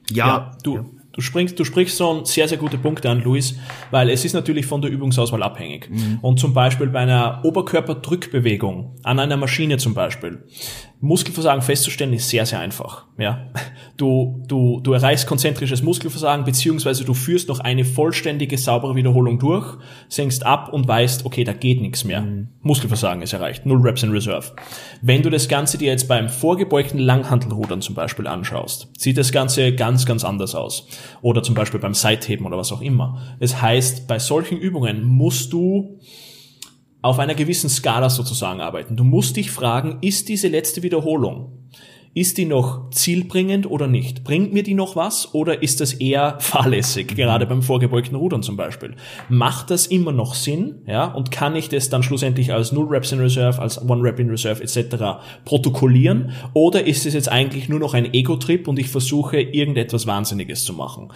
[0.09, 3.55] ja, ja du, Du, springst, du sprichst so sehr, sehr gute Punkte an, Luis,
[3.89, 5.89] weil es ist natürlich von der Übungsauswahl abhängig.
[5.89, 6.19] Mhm.
[6.21, 10.43] Und zum Beispiel bei einer Oberkörperdrückbewegung an einer Maschine zum Beispiel,
[11.01, 13.05] Muskelversagen festzustellen ist sehr, sehr einfach.
[13.17, 13.49] Ja,
[13.97, 19.77] du, du, du erreichst konzentrisches Muskelversagen, beziehungsweise du führst noch eine vollständige, saubere Wiederholung durch,
[20.07, 22.21] senkst ab und weißt, okay, da geht nichts mehr.
[22.21, 22.49] Mhm.
[22.61, 23.65] Muskelversagen ist erreicht.
[23.65, 24.53] Null Reps in Reserve.
[25.01, 29.73] Wenn du das Ganze dir jetzt beim vorgebeugten Langhantelrudern zum Beispiel anschaust, sieht das Ganze
[29.73, 30.87] ganz, ganz anders aus.
[31.21, 33.21] oder zum Beispiel beim Seitheben oder was auch immer.
[33.39, 35.99] Das heißt, bei solchen Übungen musst du
[37.01, 38.95] auf einer gewissen Skala sozusagen arbeiten.
[38.95, 41.51] Du musst dich fragen, ist diese letzte Wiederholung
[42.17, 44.23] ist die noch zielbringend oder nicht?
[44.23, 48.57] Bringt mir die noch was oder ist das eher fahrlässig, gerade beim vorgebeugten Rudern zum
[48.57, 48.95] Beispiel?
[49.29, 50.81] Macht das immer noch Sinn?
[50.87, 54.19] Ja, und kann ich das dann schlussendlich als Null Reps in Reserve, als One Rep
[54.19, 55.19] in Reserve etc.
[55.45, 56.31] protokollieren?
[56.53, 60.73] Oder ist es jetzt eigentlich nur noch ein Ego-Trip und ich versuche irgendetwas Wahnsinniges zu
[60.73, 61.09] machen?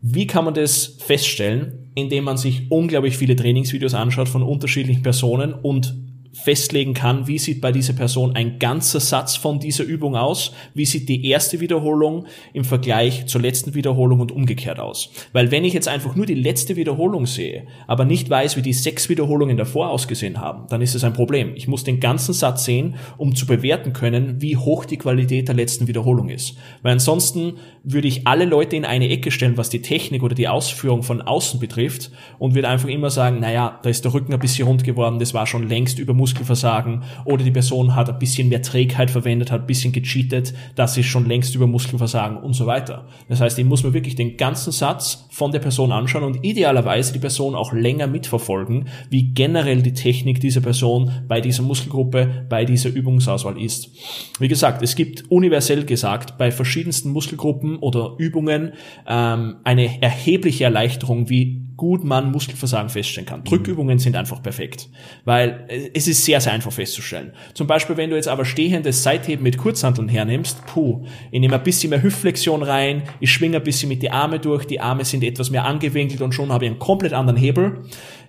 [0.00, 1.90] Wie kann man das feststellen?
[1.94, 5.94] Indem man sich unglaublich viele Trainingsvideos anschaut von unterschiedlichen Personen und
[6.32, 10.86] festlegen kann, wie sieht bei dieser Person ein ganzer Satz von dieser Übung aus, wie
[10.86, 15.10] sieht die erste Wiederholung im Vergleich zur letzten Wiederholung und umgekehrt aus.
[15.32, 18.72] Weil wenn ich jetzt einfach nur die letzte Wiederholung sehe, aber nicht weiß, wie die
[18.72, 21.52] sechs Wiederholungen davor ausgesehen haben, dann ist es ein Problem.
[21.54, 25.54] Ich muss den ganzen Satz sehen, um zu bewerten können, wie hoch die Qualität der
[25.54, 26.56] letzten Wiederholung ist.
[26.80, 30.48] Weil ansonsten würde ich alle Leute in eine Ecke stellen, was die Technik oder die
[30.48, 34.40] Ausführung von außen betrifft und würde einfach immer sagen, naja, da ist der Rücken ein
[34.40, 38.48] bisschen rund geworden, das war schon längst über Muskelversagen oder die Person hat ein bisschen
[38.48, 42.66] mehr Trägheit verwendet, hat ein bisschen gecheatet, das ist schon längst über Muskelversagen und so
[42.66, 43.06] weiter.
[43.28, 47.12] Das heißt, ich muss mir wirklich den ganzen Satz von der Person anschauen und idealerweise
[47.12, 52.64] die Person auch länger mitverfolgen, wie generell die Technik dieser Person bei dieser Muskelgruppe, bei
[52.64, 53.90] dieser Übungsauswahl ist.
[54.38, 58.74] Wie gesagt, es gibt universell gesagt bei verschiedensten Muskelgruppen oder Übungen
[59.08, 63.42] ähm, eine erhebliche Erleichterung, wie gut man Muskelversagen feststellen kann.
[63.42, 64.88] Drückübungen sind einfach perfekt,
[65.24, 67.32] weil es ist sehr, sehr einfach festzustellen.
[67.54, 71.62] Zum Beispiel, wenn du jetzt aber stehendes Seitheben mit Kurzhanteln hernimmst, puh, ich nehme ein
[71.64, 75.24] bisschen mehr Hüftflexion rein, ich schwinge ein bisschen mit die Arme durch, die Arme sind
[75.24, 77.80] etwas mehr angewinkelt und schon habe ich einen komplett anderen Hebel.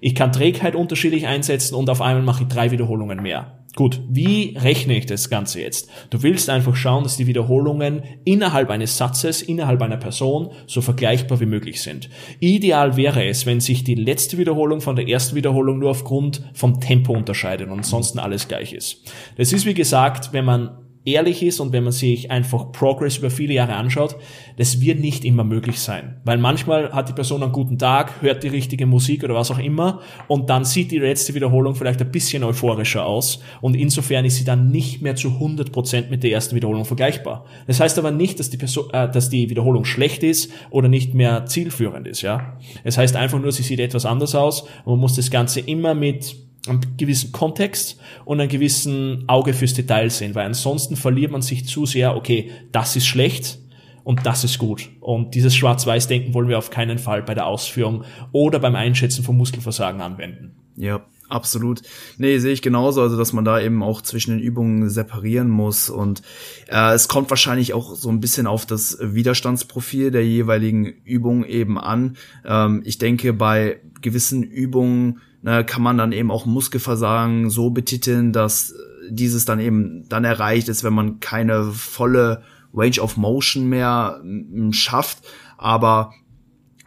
[0.01, 3.62] Ich kann Trägheit unterschiedlich einsetzen und auf einmal mache ich drei Wiederholungen mehr.
[3.75, 5.89] Gut, wie rechne ich das Ganze jetzt?
[6.11, 11.39] Du willst einfach schauen, dass die Wiederholungen innerhalb eines Satzes, innerhalb einer Person so vergleichbar
[11.39, 12.07] wie möglich sind.
[12.39, 16.81] Ideal wäre es, wenn sich die letzte Wiederholung von der ersten Wiederholung nur aufgrund vom
[16.81, 19.11] Tempo unterscheidet und ansonsten alles gleich ist.
[19.37, 23.29] Das ist wie gesagt, wenn man ehrlich ist und wenn man sich einfach Progress über
[23.29, 24.15] viele Jahre anschaut,
[24.57, 26.21] das wird nicht immer möglich sein.
[26.23, 29.59] Weil manchmal hat die Person einen guten Tag, hört die richtige Musik oder was auch
[29.59, 34.37] immer und dann sieht die letzte Wiederholung vielleicht ein bisschen euphorischer aus und insofern ist
[34.37, 37.45] sie dann nicht mehr zu 100% mit der ersten Wiederholung vergleichbar.
[37.67, 41.13] Das heißt aber nicht, dass die, Person, äh, dass die Wiederholung schlecht ist oder nicht
[41.13, 42.21] mehr zielführend ist.
[42.21, 45.59] Ja, Es heißt einfach nur, sie sieht etwas anders aus und man muss das Ganze
[45.59, 46.35] immer mit
[46.67, 51.67] einen gewissen Kontext und einen gewissen Auge fürs Detail sehen, weil ansonsten verliert man sich
[51.67, 53.59] zu sehr, okay, das ist schlecht
[54.03, 54.89] und das ist gut.
[54.99, 59.37] Und dieses Schwarz-Weiß-Denken wollen wir auf keinen Fall bei der Ausführung oder beim Einschätzen von
[59.37, 60.55] Muskelversagen anwenden.
[60.75, 61.81] Ja, absolut.
[62.17, 65.89] Nee, sehe ich genauso, also dass man da eben auch zwischen den Übungen separieren muss
[65.89, 66.21] und
[66.67, 71.77] äh, es kommt wahrscheinlich auch so ein bisschen auf das Widerstandsprofil der jeweiligen Übung eben
[71.77, 72.17] an.
[72.45, 78.33] Ähm, ich denke, bei gewissen Übungen ne, kann man dann eben auch Muskelversagen so betiteln,
[78.33, 78.73] dass
[79.09, 82.41] dieses dann eben dann erreicht ist, wenn man keine volle
[82.73, 84.23] Range of Motion mehr
[84.71, 85.19] schafft.
[85.57, 86.13] Aber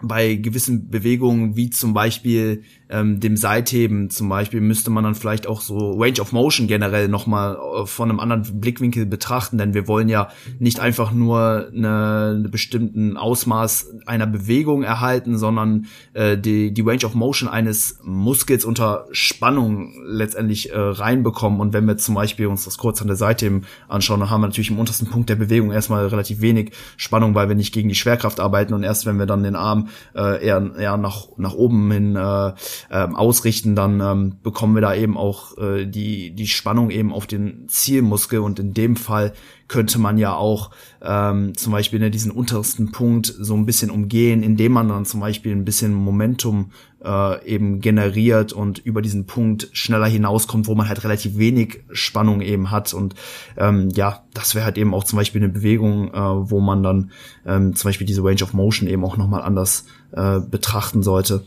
[0.02, 5.46] bei gewissen Bewegungen, wie zum Beispiel ähm, dem Seitheben zum Beispiel, müsste man dann vielleicht
[5.46, 9.88] auch so Range of Motion generell nochmal äh, von einem anderen Blickwinkel betrachten, denn wir
[9.88, 16.72] wollen ja nicht einfach nur eine, eine bestimmten Ausmaß einer Bewegung erhalten, sondern äh, die,
[16.72, 21.60] die Range of Motion eines Muskels unter Spannung letztendlich äh, reinbekommen.
[21.60, 24.48] Und wenn wir zum Beispiel uns das kurz an der Seitheben anschauen, dann haben wir
[24.48, 27.94] natürlich im untersten Punkt der Bewegung erstmal relativ wenig Spannung, weil wir nicht gegen die
[27.94, 31.90] Schwerkraft arbeiten und erst wenn wir dann den Arm äh, eher, eher nach, nach oben
[31.90, 32.52] hin äh,
[32.90, 37.26] ähm, ausrichten, dann ähm, bekommen wir da eben auch äh, die, die Spannung eben auf
[37.26, 39.32] den Zielmuskel und in dem Fall
[39.68, 40.70] könnte man ja auch
[41.02, 45.20] ähm, zum Beispiel in diesen untersten Punkt so ein bisschen umgehen, indem man dann zum
[45.20, 46.70] Beispiel ein bisschen Momentum
[47.04, 52.40] äh, eben generiert und über diesen Punkt schneller hinauskommt, wo man halt relativ wenig Spannung
[52.40, 52.94] eben hat.
[52.94, 53.14] Und
[53.56, 57.10] ähm, ja, das wäre halt eben auch zum Beispiel eine Bewegung, äh, wo man dann
[57.44, 61.44] ähm, zum Beispiel diese Range of Motion eben auch nochmal anders äh, betrachten sollte.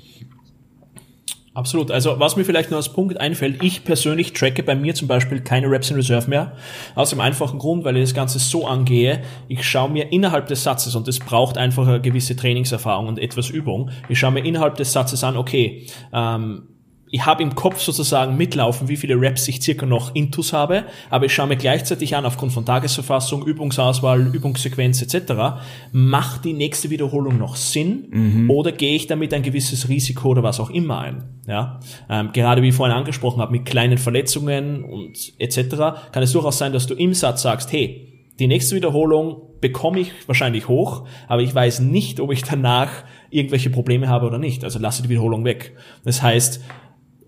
[1.59, 1.91] Absolut.
[1.91, 5.41] Also was mir vielleicht nur als Punkt einfällt, ich persönlich tracke bei mir zum Beispiel
[5.41, 6.53] keine Reps in Reserve mehr.
[6.95, 10.63] Aus dem einfachen Grund, weil ich das Ganze so angehe, ich schaue mir innerhalb des
[10.63, 14.75] Satzes, und das braucht einfach eine gewisse Trainingserfahrung und etwas Übung, ich schaue mir innerhalb
[14.75, 16.78] des Satzes an, okay, ähm,
[17.11, 21.25] ich habe im Kopf sozusagen mitlaufen, wie viele Reps ich circa noch intus habe, aber
[21.25, 25.59] ich schaue mir gleichzeitig an, aufgrund von Tagesverfassung, Übungsauswahl, Übungssequenz etc.,
[25.91, 28.49] macht die nächste Wiederholung noch Sinn mhm.
[28.49, 31.23] oder gehe ich damit ein gewisses Risiko oder was auch immer ein?
[31.47, 31.79] Ja,
[32.09, 35.77] ähm, gerade wie ich vorhin angesprochen habe, mit kleinen Verletzungen und etc.,
[36.11, 38.05] kann es durchaus sein, dass du im Satz sagst, hey,
[38.39, 42.89] Die nächste Wiederholung bekomme ich wahrscheinlich hoch, aber ich weiß nicht, ob ich danach
[43.29, 44.63] irgendwelche Probleme habe oder nicht.
[44.63, 45.75] Also lasse die Wiederholung weg.
[46.05, 46.63] Das heißt,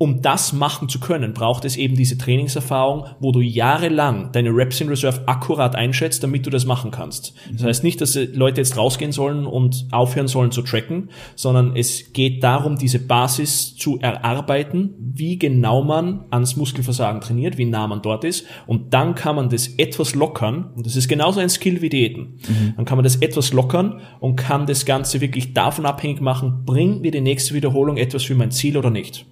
[0.02, 4.82] um das machen zu können, braucht es eben diese Trainingserfahrung, wo du jahrelang deine Reps
[4.82, 7.36] in Reserve akkurat einschätzt, damit du das machen kannst.
[7.52, 12.14] Das heißt nicht, dass Leute jetzt rausgehen sollen und aufhören sollen zu tracken, sondern es
[12.14, 18.02] geht darum, diese Basis zu erarbeiten, wie genau man ans Muskelversagen trainiert, wie nah man
[18.02, 18.48] dort ist.
[18.66, 20.72] Und dann kann man das etwas lockern.
[20.76, 22.40] Und das ist genauso ein Skill wie Diäten.
[22.48, 22.74] Mhm.
[22.76, 27.04] Dann kann man das etwas lockern und kann das Ganze wirklich davon abhängig machen, bringt
[27.04, 29.28] mir die nächste Wiederholung etwas für mein Ziel oder nicht.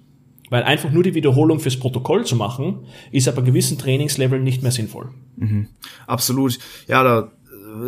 [0.50, 2.80] Weil einfach nur die Wiederholung fürs Protokoll zu machen,
[3.10, 5.10] ist ab einem gewissen Trainingslevel nicht mehr sinnvoll.
[5.36, 5.68] Mhm.
[6.06, 6.58] Absolut.
[6.86, 7.30] Ja, da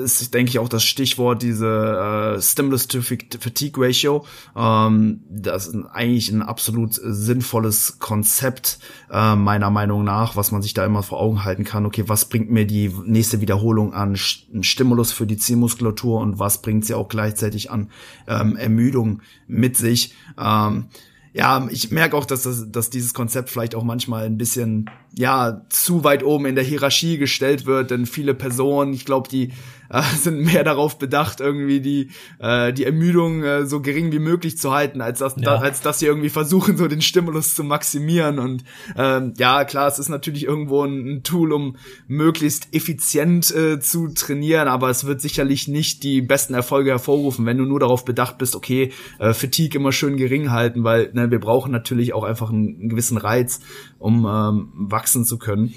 [0.03, 4.25] ist, denke ich, auch das Stichwort diese äh, Stimulus to Fatigue Ratio.
[4.57, 8.79] Ähm, das ist eigentlich ein absolut sinnvolles Konzept
[9.11, 11.87] äh, meiner Meinung nach, was man sich da immer vor Augen halten kann.
[11.87, 16.85] Okay, was bringt mir die nächste Wiederholung an Stimulus für die Zielmuskulatur und was bringt
[16.85, 17.91] sie auch gleichzeitig an
[18.29, 20.15] ähm, Ermüdung mit sich?
[20.39, 20.87] Ähm,
[21.35, 25.63] ja, ich merke auch, dass, das, dass dieses Konzept vielleicht auch manchmal ein bisschen ja
[25.71, 29.53] zu weit oben in der Hierarchie gestellt wird, denn viele Personen, ich glaube, die
[29.93, 34.59] äh, sind mehr darauf bedacht, irgendwie die äh, die Ermüdung äh, so gering wie möglich
[34.59, 35.43] zu halten, als dass ja.
[35.43, 38.39] da, als dass sie irgendwie versuchen, so den Stimulus zu maximieren.
[38.39, 38.65] Und
[38.97, 41.77] ähm, ja, klar, es ist natürlich irgendwo ein, ein Tool, um
[42.09, 47.59] möglichst effizient äh, zu trainieren, aber es wird sicherlich nicht die besten Erfolge hervorrufen, wenn
[47.59, 51.41] du nur darauf bedacht bist, okay, äh, Fatigue immer schön gering halten, weil ne, wir
[51.41, 53.61] brauchen natürlich auch einfach einen, einen gewissen Reiz,
[53.99, 55.75] um ähm, wachsen zu können.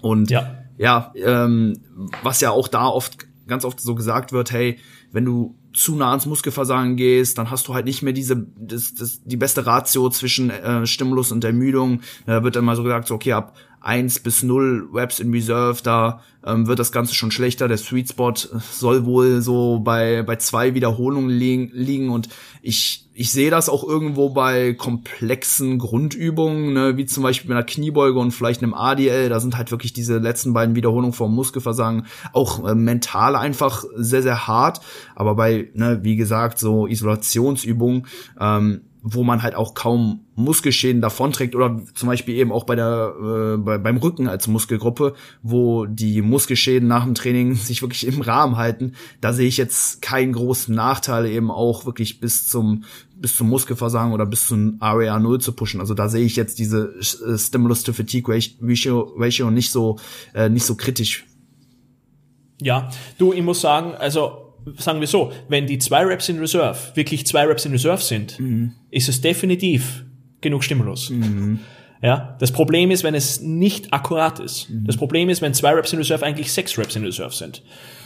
[0.00, 1.80] Und ja, ja ähm,
[2.22, 4.78] was ja auch da oft ganz oft so gesagt wird, hey,
[5.10, 8.94] wenn du zu nah ans Muskelversagen gehst, dann hast du halt nicht mehr diese das,
[8.94, 12.00] das, die beste Ratio zwischen äh, Stimulus und Ermüdung.
[12.26, 15.80] Da wird dann mal so gesagt, so okay, ab eins bis null Reps in Reserve,
[15.82, 17.68] da ähm, wird das Ganze schon schlechter.
[17.68, 22.28] Der Sweet Spot soll wohl so bei, bei zwei Wiederholungen liegen, liegen und
[22.62, 27.66] ich, ich sehe das auch irgendwo bei komplexen Grundübungen, ne, wie zum Beispiel mit einer
[27.66, 29.28] Kniebeuge und vielleicht einem ADL.
[29.28, 34.22] Da sind halt wirklich diese letzten beiden Wiederholungen vom Muskelversagen auch äh, mental einfach sehr,
[34.22, 34.80] sehr hart.
[35.14, 38.06] Aber bei, ne, wie gesagt, so Isolationsübungen,
[38.40, 43.14] ähm, wo man halt auch kaum Muskelschäden davonträgt oder zum Beispiel eben auch bei der
[43.20, 48.20] äh, bei, beim Rücken als Muskelgruppe, wo die Muskelschäden nach dem Training sich wirklich im
[48.20, 48.94] Rahmen halten.
[49.20, 52.84] Da sehe ich jetzt keinen großen Nachteil eben auch wirklich bis zum
[53.16, 55.80] bis zum Muskelversagen oder bis zum RAR 0 zu pushen.
[55.80, 59.98] Also da sehe ich jetzt diese äh, Stimulus to Fatigue Ratio, Ratio nicht so
[60.32, 61.26] äh, nicht so kritisch.
[62.60, 62.88] Ja,
[63.18, 67.26] du, ich muss sagen, also sagen wir so, wenn die zwei Reps in Reserve wirklich
[67.26, 68.74] zwei Reps in Reserve sind, mhm.
[68.90, 70.04] ist es definitiv
[70.40, 71.10] genug Stimulus.
[71.10, 71.60] Mhm.
[72.02, 74.68] Ja, das Problem ist, wenn es nicht akkurat ist.
[74.68, 74.84] Mhm.
[74.86, 77.62] Das Problem ist, wenn zwei Reps in Reserve eigentlich sechs Reps in Reserve sind.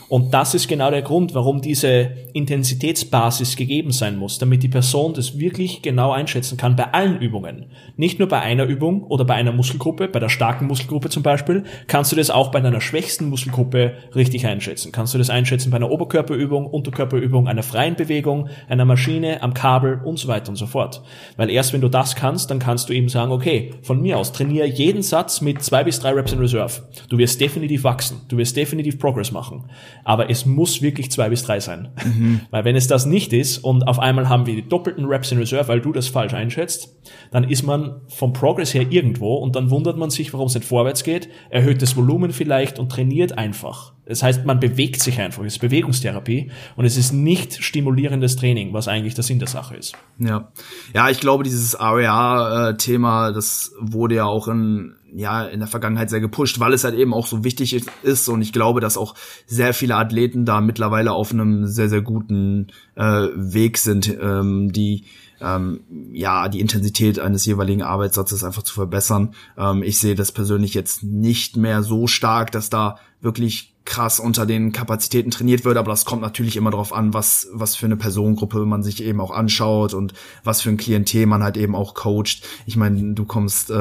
[0.08, 5.14] Und das ist genau der Grund, warum diese Intensitätsbasis gegeben sein muss, damit die Person
[5.14, 7.66] das wirklich genau einschätzen kann bei allen Übungen.
[7.96, 11.64] Nicht nur bei einer Übung oder bei einer Muskelgruppe, bei der starken Muskelgruppe zum Beispiel,
[11.88, 14.92] kannst du das auch bei deiner schwächsten Muskelgruppe richtig einschätzen.
[14.92, 20.00] Kannst du das einschätzen bei einer Oberkörperübung, Unterkörperübung, einer freien Bewegung, einer Maschine, am Kabel
[20.04, 21.02] und so weiter und so fort.
[21.36, 24.32] Weil erst wenn du das kannst, dann kannst du eben sagen, okay, von mir aus
[24.32, 26.82] trainiere jeden Satz mit zwei bis drei Reps in Reserve.
[27.08, 28.20] Du wirst definitiv wachsen.
[28.28, 29.64] Du wirst definitiv Progress machen
[30.06, 31.88] aber es muss wirklich zwei bis drei sein.
[32.04, 32.40] Mhm.
[32.52, 35.38] Weil wenn es das nicht ist und auf einmal haben wir die doppelten Reps in
[35.38, 36.94] Reserve, weil du das falsch einschätzt,
[37.32, 40.66] dann ist man vom Progress her irgendwo und dann wundert man sich, warum es nicht
[40.66, 43.94] vorwärts geht, erhöht das Volumen vielleicht und trainiert einfach.
[44.06, 45.42] Das heißt, man bewegt sich einfach.
[45.42, 49.74] Es ist Bewegungstherapie und es ist nicht stimulierendes Training, was eigentlich der Sinn der Sache
[49.74, 49.94] ist.
[50.20, 50.52] Ja,
[50.94, 56.20] ja, ich glaube, dieses RER-Thema, das wurde ja auch in ja in der Vergangenheit sehr
[56.20, 59.14] gepusht, weil es halt eben auch so wichtig ist und ich glaube, dass auch
[59.46, 65.04] sehr viele Athleten da mittlerweile auf einem sehr sehr guten äh, Weg sind, ähm, die
[65.40, 65.80] ähm,
[66.12, 69.34] ja die Intensität eines jeweiligen Arbeitssatzes einfach zu verbessern.
[69.56, 74.44] Ähm, ich sehe das persönlich jetzt nicht mehr so stark, dass da wirklich krass unter
[74.44, 77.96] den Kapazitäten trainiert wird, aber das kommt natürlich immer darauf an, was, was für eine
[77.96, 80.12] Personengruppe man sich eben auch anschaut und
[80.44, 82.42] was für ein Klientel man halt eben auch coacht.
[82.66, 83.74] Ich meine, du kommst äh,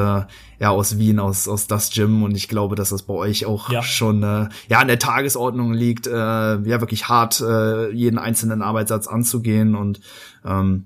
[0.59, 3.69] ja aus Wien, aus, aus das Gym und ich glaube, dass das bei euch auch
[3.69, 3.83] ja.
[3.83, 9.07] schon äh, ja an der Tagesordnung liegt, äh, ja wirklich hart äh, jeden einzelnen Arbeitssatz
[9.07, 9.99] anzugehen und
[10.45, 10.85] ähm,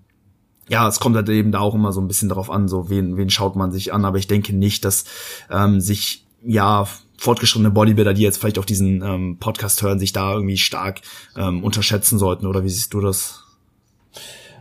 [0.70, 3.18] ja, es kommt halt eben da auch immer so ein bisschen darauf an, so wen,
[3.18, 5.04] wen schaut man sich an, aber ich denke nicht, dass
[5.50, 6.88] ähm, sich ja
[7.20, 11.02] fortgeschrittene Bodybuilder, die jetzt vielleicht auch diesen ähm, Podcast hören, sich da irgendwie stark
[11.36, 13.44] ähm, unterschätzen sollten, oder wie siehst du das?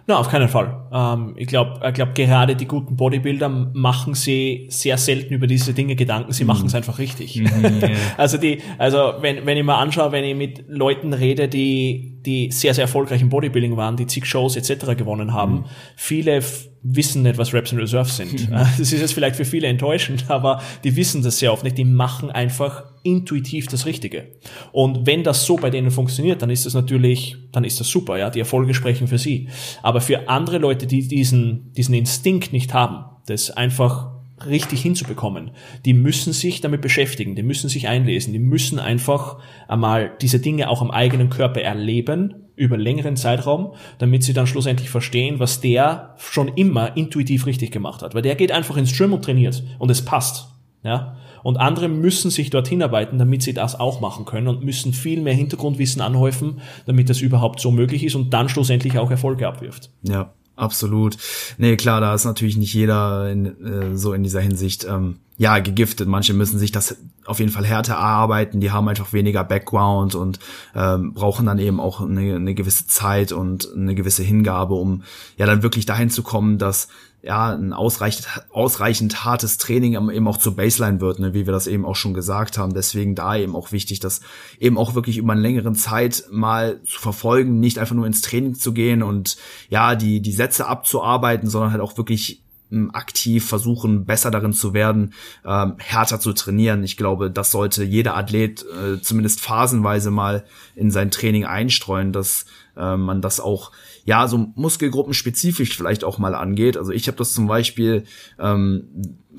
[0.09, 0.86] Na, auf keinen Fall.
[0.90, 5.74] Ähm, ich glaube, ich glaub, gerade die guten Bodybuilder machen sie sehr selten über diese
[5.74, 6.32] Dinge Gedanken.
[6.32, 6.48] Sie mhm.
[6.48, 7.36] machen es einfach richtig.
[7.36, 7.90] Mhm, yeah.
[8.16, 12.50] also die, also wenn, wenn ich mal anschaue, wenn ich mit Leuten rede, die, die
[12.50, 14.96] sehr, sehr erfolgreich im Bodybuilding waren, die zig Shows etc.
[14.96, 15.64] gewonnen haben, mhm.
[15.94, 16.42] viele
[16.82, 18.48] wissen nicht, was Reps in Reserve sind.
[18.78, 21.76] Das ist jetzt vielleicht für viele enttäuschend, aber die wissen das sehr oft nicht.
[21.76, 24.28] Die machen einfach intuitiv das Richtige.
[24.72, 28.18] Und wenn das so bei denen funktioniert, dann ist das natürlich, dann ist das super,
[28.18, 28.30] ja.
[28.30, 29.48] Die Erfolge sprechen für sie.
[29.82, 35.50] Aber für andere Leute, die diesen, diesen Instinkt nicht haben, das einfach richtig hinzubekommen.
[35.84, 40.68] Die müssen sich damit beschäftigen, die müssen sich einlesen, die müssen einfach einmal diese Dinge
[40.68, 46.14] auch am eigenen Körper erleben über längeren Zeitraum, damit sie dann schlussendlich verstehen, was der
[46.18, 48.14] schon immer intuitiv richtig gemacht hat.
[48.14, 50.48] Weil der geht einfach ins Gym und trainiert und es passt.
[50.82, 51.16] Ja?
[51.43, 55.20] Und andere müssen sich dorthin arbeiten, damit sie das auch machen können und müssen viel
[55.20, 59.91] mehr Hintergrundwissen anhäufen, damit das überhaupt so möglich ist und dann schlussendlich auch Erfolge abwirft.
[60.03, 61.16] Ja, absolut.
[61.59, 65.61] Nee, klar, da ist natürlich nicht jeder in, äh, so in dieser Hinsicht ähm, ja
[65.61, 66.09] gegiftet.
[66.09, 70.39] Manche müssen sich das auf jeden Fall härter erarbeiten, die haben einfach weniger Background und
[70.74, 75.03] ähm, brauchen dann eben auch eine, eine gewisse Zeit und eine gewisse Hingabe, um
[75.36, 76.89] ja dann wirklich dahin zu kommen, dass
[77.22, 81.66] ja, ein ausreichend, ausreichend hartes Training eben auch zur Baseline wird, ne, wie wir das
[81.66, 82.74] eben auch schon gesagt haben.
[82.74, 84.20] Deswegen da eben auch wichtig, das
[84.60, 88.54] eben auch wirklich über einen längeren Zeit mal zu verfolgen, nicht einfach nur ins Training
[88.54, 89.36] zu gehen und
[89.68, 94.72] ja, die, die Sätze abzuarbeiten, sondern halt auch wirklich ähm, aktiv versuchen, besser darin zu
[94.72, 95.14] werden,
[95.44, 96.84] ähm, härter zu trainieren.
[96.84, 100.44] Ich glaube, das sollte jeder Athlet äh, zumindest phasenweise mal
[100.76, 102.46] in sein Training einstreuen, dass
[102.76, 103.72] äh, man das auch
[104.09, 106.78] ja, so muskelgruppenspezifisch vielleicht auch mal angeht.
[106.78, 108.04] Also ich habe das zum Beispiel
[108.38, 108.88] ähm,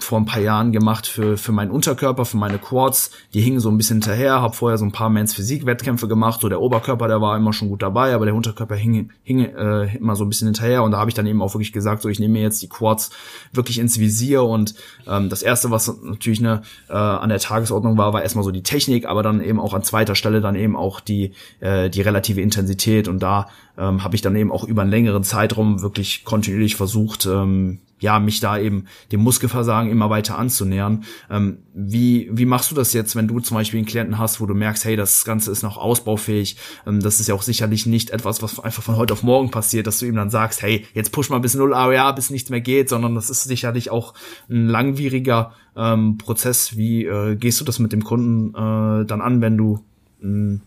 [0.04, 3.12] vor ein paar Jahren gemacht für, für meinen Unterkörper, für meine Quads.
[3.34, 6.42] Die hingen so ein bisschen hinterher, habe vorher so ein paar Mans Physik-Wettkämpfe gemacht.
[6.42, 9.96] So der Oberkörper, der war immer schon gut dabei, aber der Unterkörper hing, hing äh,
[9.96, 10.84] immer so ein bisschen hinterher.
[10.84, 12.70] Und da habe ich dann eben auch wirklich gesagt, so ich nehme mir jetzt die
[12.70, 13.12] Quads
[13.54, 14.44] wirklich ins Visier.
[14.44, 14.76] Und
[15.08, 18.64] ähm, das Erste, was natürlich ne, äh, an der Tagesordnung war, war erstmal so die
[18.64, 22.42] Technik, aber dann eben auch an zweiter Stelle dann eben auch die, äh, die relative
[22.42, 23.08] Intensität.
[23.08, 23.48] Und da
[23.78, 28.20] ähm, habe ich dann eben auch über einen längeren Zeitraum wirklich kontinuierlich versucht, ähm, ja,
[28.20, 31.04] mich da eben dem Muskelversagen immer weiter anzunähern.
[31.30, 34.46] Ähm, wie, wie machst du das jetzt, wenn du zum Beispiel einen Klienten hast, wo
[34.46, 38.10] du merkst, hey, das Ganze ist noch ausbaufähig, ähm, das ist ja auch sicherlich nicht
[38.10, 41.12] etwas, was einfach von heute auf morgen passiert, dass du ihm dann sagst, hey, jetzt
[41.12, 44.14] push mal bis null AOA, bis nichts mehr geht, sondern das ist sicherlich auch
[44.50, 46.78] ein langwieriger ähm, Prozess.
[46.78, 49.84] Wie äh, gehst du das mit dem Kunden äh, dann an, wenn du
[50.22, 50.60] mh,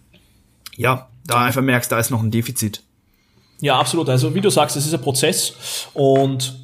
[0.77, 2.83] ja da einfach merkst, da ist noch ein Defizit?
[3.61, 4.09] Ja, absolut.
[4.09, 6.59] Also wie du sagst, es ist ein Prozess und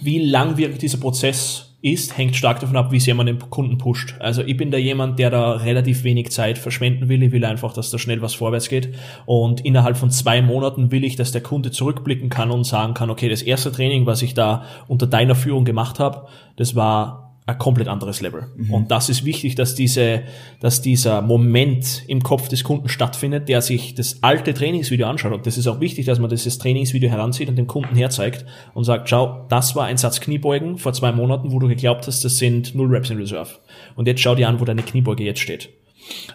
[0.00, 4.14] wie langwierig dieser Prozess ist, hängt stark davon ab, wie sehr man den Kunden pusht.
[4.18, 7.22] Also ich bin da jemand, der da relativ wenig Zeit verschwenden will.
[7.22, 8.94] Ich will einfach, dass da schnell was vorwärts geht.
[9.26, 13.10] Und innerhalb von zwei Monaten will ich, dass der Kunde zurückblicken kann und sagen kann,
[13.10, 16.26] okay, das erste Training, was ich da unter deiner Führung gemacht habe,
[16.56, 18.46] das war ein komplett anderes Level.
[18.56, 18.72] Mhm.
[18.72, 20.22] Und das ist wichtig, dass diese,
[20.60, 25.32] dass dieser Moment im Kopf des Kunden stattfindet, der sich das alte Trainingsvideo anschaut.
[25.32, 28.84] Und das ist auch wichtig, dass man dieses Trainingsvideo heranzieht und dem Kunden herzeigt und
[28.84, 32.38] sagt, schau, das war ein Satz Kniebeugen vor zwei Monaten, wo du geglaubt hast, das
[32.38, 33.50] sind null Reps in Reserve.
[33.94, 35.68] Und jetzt schau dir an, wo deine Kniebeuge jetzt steht.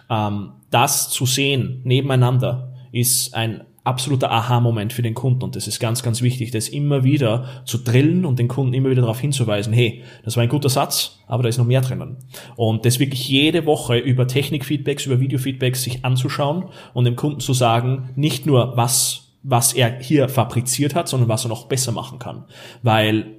[0.08, 5.80] Ähm, das zu sehen nebeneinander ist ein absoluter Aha-Moment für den Kunden und das ist
[5.80, 9.72] ganz, ganz wichtig, das immer wieder zu drillen und den Kunden immer wieder darauf hinzuweisen,
[9.72, 12.18] hey, das war ein guter Satz, aber da ist noch mehr drinnen.
[12.56, 17.54] Und das wirklich jede Woche über Technik-Feedbacks, über Video-Feedbacks sich anzuschauen und dem Kunden zu
[17.54, 22.18] sagen, nicht nur was was er hier fabriziert hat, sondern was er noch besser machen
[22.18, 22.44] kann.
[22.82, 23.36] Weil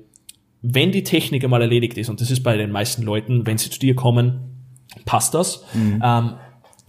[0.61, 3.69] wenn die Technik einmal erledigt ist, und das ist bei den meisten Leuten, wenn sie
[3.69, 4.67] zu dir kommen,
[5.05, 6.01] passt das, mhm.
[6.03, 6.33] ähm,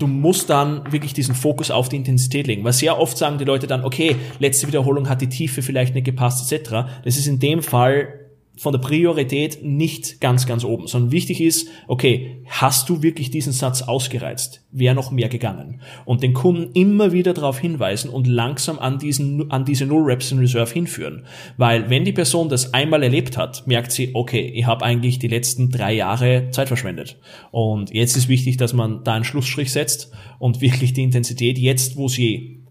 [0.02, 2.64] du musst dann wirklich diesen Fokus auf die Intensität legen.
[2.64, 6.04] Weil sehr oft sagen die Leute dann, okay, letzte Wiederholung hat die Tiefe vielleicht nicht
[6.04, 6.70] gepasst, etc.
[7.04, 8.21] Das ist in dem Fall
[8.58, 13.52] von der Priorität nicht ganz, ganz oben, sondern wichtig ist, okay, hast du wirklich diesen
[13.52, 14.62] Satz ausgereizt?
[14.70, 15.80] Wäre noch mehr gegangen?
[16.04, 20.32] Und den Kunden immer wieder darauf hinweisen und langsam an diesen, an diese Null Reps
[20.32, 21.24] in Reserve hinführen.
[21.56, 25.28] Weil wenn die Person das einmal erlebt hat, merkt sie, okay, ich habe eigentlich die
[25.28, 27.18] letzten drei Jahre Zeit verschwendet.
[27.52, 31.96] Und jetzt ist wichtig, dass man da einen Schlussstrich setzt und wirklich die Intensität jetzt,
[31.96, 32.62] wo sie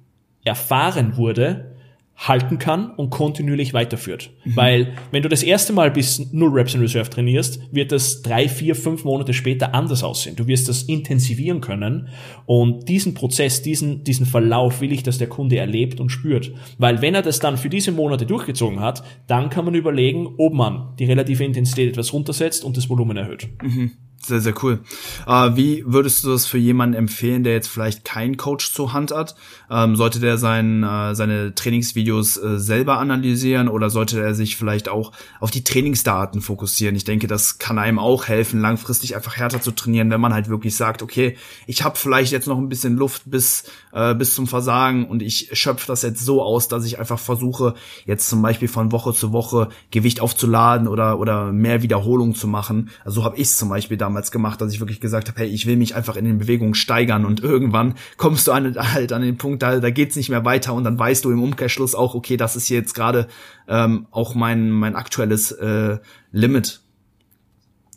[0.44, 1.71] erfahren wurde,
[2.22, 4.32] halten kann und kontinuierlich weiterführt.
[4.46, 4.56] Mhm.
[4.56, 8.48] Weil wenn du das erste Mal bis null Reps in Reserve trainierst, wird das drei,
[8.48, 10.36] vier, fünf Monate später anders aussehen.
[10.36, 12.10] Du wirst das intensivieren können
[12.46, 16.52] und diesen Prozess, diesen, diesen Verlauf will ich, dass der Kunde erlebt und spürt.
[16.78, 20.54] Weil wenn er das dann für diese Monate durchgezogen hat, dann kann man überlegen, ob
[20.54, 23.50] man die relative Intensität etwas runtersetzt und das Volumen erhöht.
[23.64, 23.94] Mhm.
[24.24, 24.80] Sehr, sehr cool.
[25.26, 29.12] Äh, wie würdest du das für jemanden empfehlen, der jetzt vielleicht keinen Coach zur Hand
[29.12, 29.36] hat?
[29.70, 34.90] Ähm, sollte der sein, äh, seine Trainingsvideos äh, selber analysieren oder sollte er sich vielleicht
[34.90, 36.96] auch auf die Trainingsdaten fokussieren?
[36.96, 40.50] Ich denke, das kann einem auch helfen, langfristig einfach härter zu trainieren, wenn man halt
[40.50, 44.46] wirklich sagt, okay, ich habe vielleicht jetzt noch ein bisschen Luft bis, äh, bis zum
[44.46, 47.74] Versagen und ich schöpfe das jetzt so aus, dass ich einfach versuche,
[48.06, 52.92] jetzt zum Beispiel von Woche zu Woche Gewicht aufzuladen oder, oder mehr Wiederholungen zu machen.
[53.04, 55.48] Also so habe ich zum Beispiel damals damals gemacht, dass ich wirklich gesagt habe, hey,
[55.48, 59.22] ich will mich einfach in den Bewegungen steigern und irgendwann kommst du an, halt an
[59.22, 62.14] den Punkt, da, da geht's nicht mehr weiter und dann weißt du im Umkehrschluss auch,
[62.14, 63.28] okay, das ist jetzt gerade
[63.68, 65.98] ähm, auch mein, mein aktuelles äh,
[66.32, 66.82] Limit.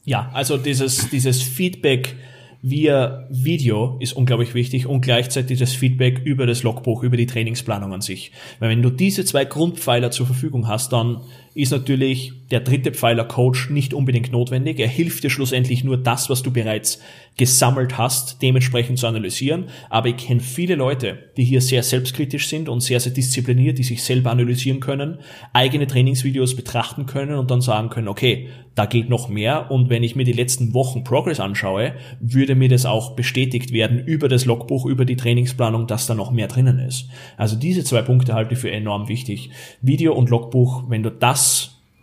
[0.05, 2.15] Ja, also dieses, dieses Feedback
[2.63, 7.93] via Video ist unglaublich wichtig und gleichzeitig das Feedback über das Logbuch, über die Trainingsplanung
[7.93, 8.33] an sich.
[8.59, 11.21] Weil wenn du diese zwei Grundpfeiler zur Verfügung hast, dann
[11.55, 14.79] ist natürlich der dritte Pfeiler Coach nicht unbedingt notwendig.
[14.81, 17.01] Er hilft dir schlussendlich nur das, was du bereits
[17.37, 19.67] gesammelt hast, dementsprechend zu analysieren.
[19.89, 23.83] Aber ich kenne viele Leute, die hier sehr selbstkritisch sind und sehr, sehr diszipliniert, die
[23.83, 25.19] sich selber analysieren können,
[25.53, 29.71] eigene Trainingsvideos betrachten können und dann sagen können, okay, da geht noch mehr.
[29.71, 34.01] Und wenn ich mir die letzten Wochen Progress anschaue, würde mir das auch bestätigt werden
[34.01, 37.09] über das Logbuch, über die Trainingsplanung, dass da noch mehr drinnen ist.
[37.37, 39.51] Also diese zwei Punkte halte ich für enorm wichtig.
[39.81, 41.44] Video und Logbuch, wenn du das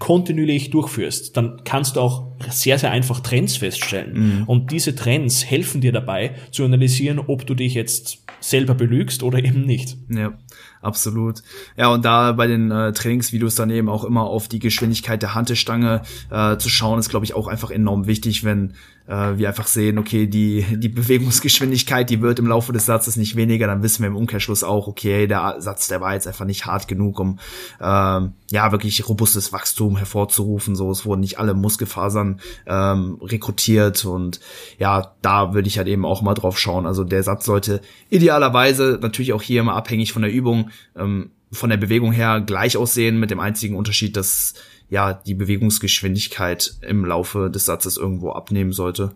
[0.01, 4.13] kontinuierlich durchführst, dann kannst du auch sehr, sehr einfach Trends feststellen.
[4.39, 4.43] Mhm.
[4.45, 9.37] Und diese Trends helfen dir dabei zu analysieren, ob du dich jetzt selber belügst oder
[9.37, 9.97] eben nicht.
[10.09, 10.33] Ja,
[10.81, 11.43] absolut.
[11.77, 15.35] Ja, und da bei den äh, Trainingsvideos dann eben auch immer auf die Geschwindigkeit der
[15.35, 18.73] Hantelstange äh, zu schauen, ist, glaube ich, auch einfach enorm wichtig, wenn
[19.11, 23.35] äh, wir einfach sehen, okay, die, die Bewegungsgeschwindigkeit, die wird im Laufe des Satzes nicht
[23.35, 26.65] weniger, dann wissen wir im Umkehrschluss auch, okay, der Satz, der war jetzt einfach nicht
[26.65, 27.37] hart genug, um
[27.79, 30.75] äh, ja wirklich robustes Wachstum hervorzurufen.
[30.75, 34.39] So, es wurden nicht alle Muskelfasern ähm, rekrutiert und
[34.79, 36.85] ja, da würde ich halt eben auch mal drauf schauen.
[36.85, 41.69] Also der Satz sollte idealerweise natürlich auch hier immer abhängig von der Übung ähm, von
[41.69, 44.53] der Bewegung her gleich aussehen, mit dem einzigen Unterschied, dass
[44.91, 49.13] ja die Bewegungsgeschwindigkeit im Laufe des Satzes irgendwo abnehmen sollte.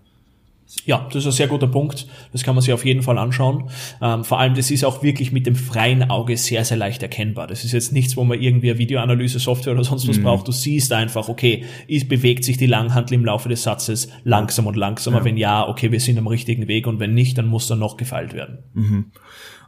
[0.86, 2.07] Ja, das ist ein sehr guter Punkt.
[2.32, 3.69] Das kann man sich auf jeden Fall anschauen.
[4.01, 7.45] Ähm, vor allem, das ist auch wirklich mit dem freien Auge sehr, sehr leicht erkennbar.
[7.45, 10.23] Das ist jetzt nichts, wo man irgendwie eine Videoanalyse-Software oder sonst was mhm.
[10.23, 10.47] braucht.
[10.47, 14.76] Du siehst einfach, okay, ist, bewegt sich die Langhantel im Laufe des Satzes langsam und
[14.76, 15.19] langsamer.
[15.19, 15.26] Ja.
[15.26, 17.95] Wenn ja, okay, wir sind am richtigen Weg und wenn nicht, dann muss dann noch
[17.95, 18.59] gefeilt werden.
[18.73, 19.11] Mhm.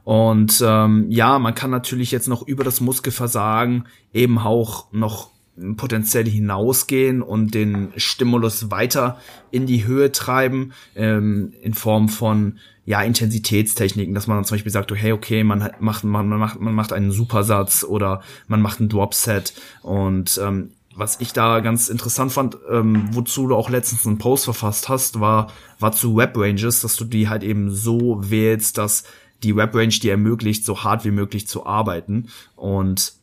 [0.04, 5.37] Und ähm, ja, man kann natürlich jetzt noch über das Muskelversagen eben auch noch
[5.76, 9.20] potenziell hinausgehen und den Stimulus weiter
[9.52, 14.72] in die Höhe treiben, ähm, in Form von ja, Intensitätstechniken, dass man dann zum Beispiel
[14.72, 18.80] sagt, hey, okay, man macht, man, man macht, man macht einen Supersatz oder man macht
[18.80, 24.08] ein Dropset und ähm, was ich da ganz interessant fand, ähm, wozu du auch letztens
[24.08, 28.18] einen Post verfasst hast, war, war zu Web Ranges, dass du die halt eben so
[28.32, 29.04] wählst, dass
[29.44, 32.30] die Web Range dir ermöglicht, so hart wie möglich zu arbeiten.
[32.56, 33.14] Und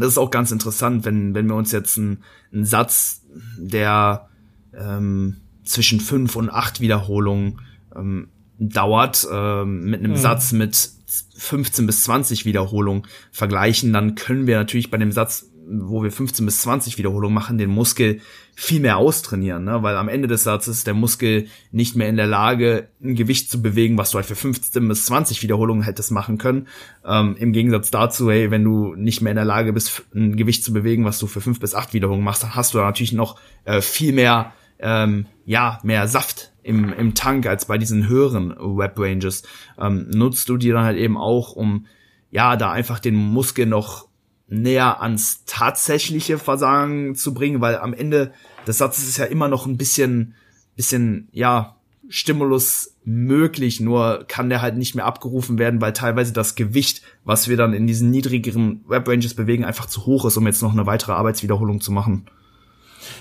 [0.00, 2.22] das ist auch ganz interessant, wenn, wenn wir uns jetzt einen,
[2.52, 3.22] einen Satz,
[3.56, 4.28] der
[4.74, 7.60] ähm, zwischen fünf und acht Wiederholungen
[7.94, 8.28] ähm,
[8.58, 10.16] dauert, ähm, mit einem mhm.
[10.16, 10.90] Satz mit
[11.36, 16.44] 15 bis 20 Wiederholungen vergleichen, dann können wir natürlich bei dem Satz wo wir 15
[16.44, 18.20] bis 20 Wiederholungen machen, den Muskel
[18.54, 19.82] viel mehr austrainieren, ne?
[19.82, 23.50] weil am Ende des Satzes ist der Muskel nicht mehr in der Lage, ein Gewicht
[23.50, 26.66] zu bewegen, was du halt für 15 bis 20 Wiederholungen hättest machen können.
[27.04, 30.64] Ähm, Im Gegensatz dazu, hey, wenn du nicht mehr in der Lage bist, ein Gewicht
[30.64, 33.12] zu bewegen, was du für 5 bis 8 Wiederholungen machst, dann hast du da natürlich
[33.12, 38.50] noch äh, viel mehr, ähm, ja, mehr Saft im, im Tank als bei diesen höheren
[38.58, 39.42] Web Ranges.
[39.78, 41.86] Ähm, nutzt du die dann halt eben auch, um
[42.30, 44.09] ja, da einfach den Muskel noch
[44.50, 48.32] näher ans tatsächliche Versagen zu bringen, weil am Ende
[48.66, 50.34] des Satzes ist ja immer noch ein bisschen,
[50.76, 51.76] bisschen, ja,
[52.08, 57.48] Stimulus möglich, nur kann der halt nicht mehr abgerufen werden, weil teilweise das Gewicht, was
[57.48, 60.72] wir dann in diesen niedrigeren Web Ranges bewegen, einfach zu hoch ist, um jetzt noch
[60.72, 62.26] eine weitere Arbeitswiederholung zu machen.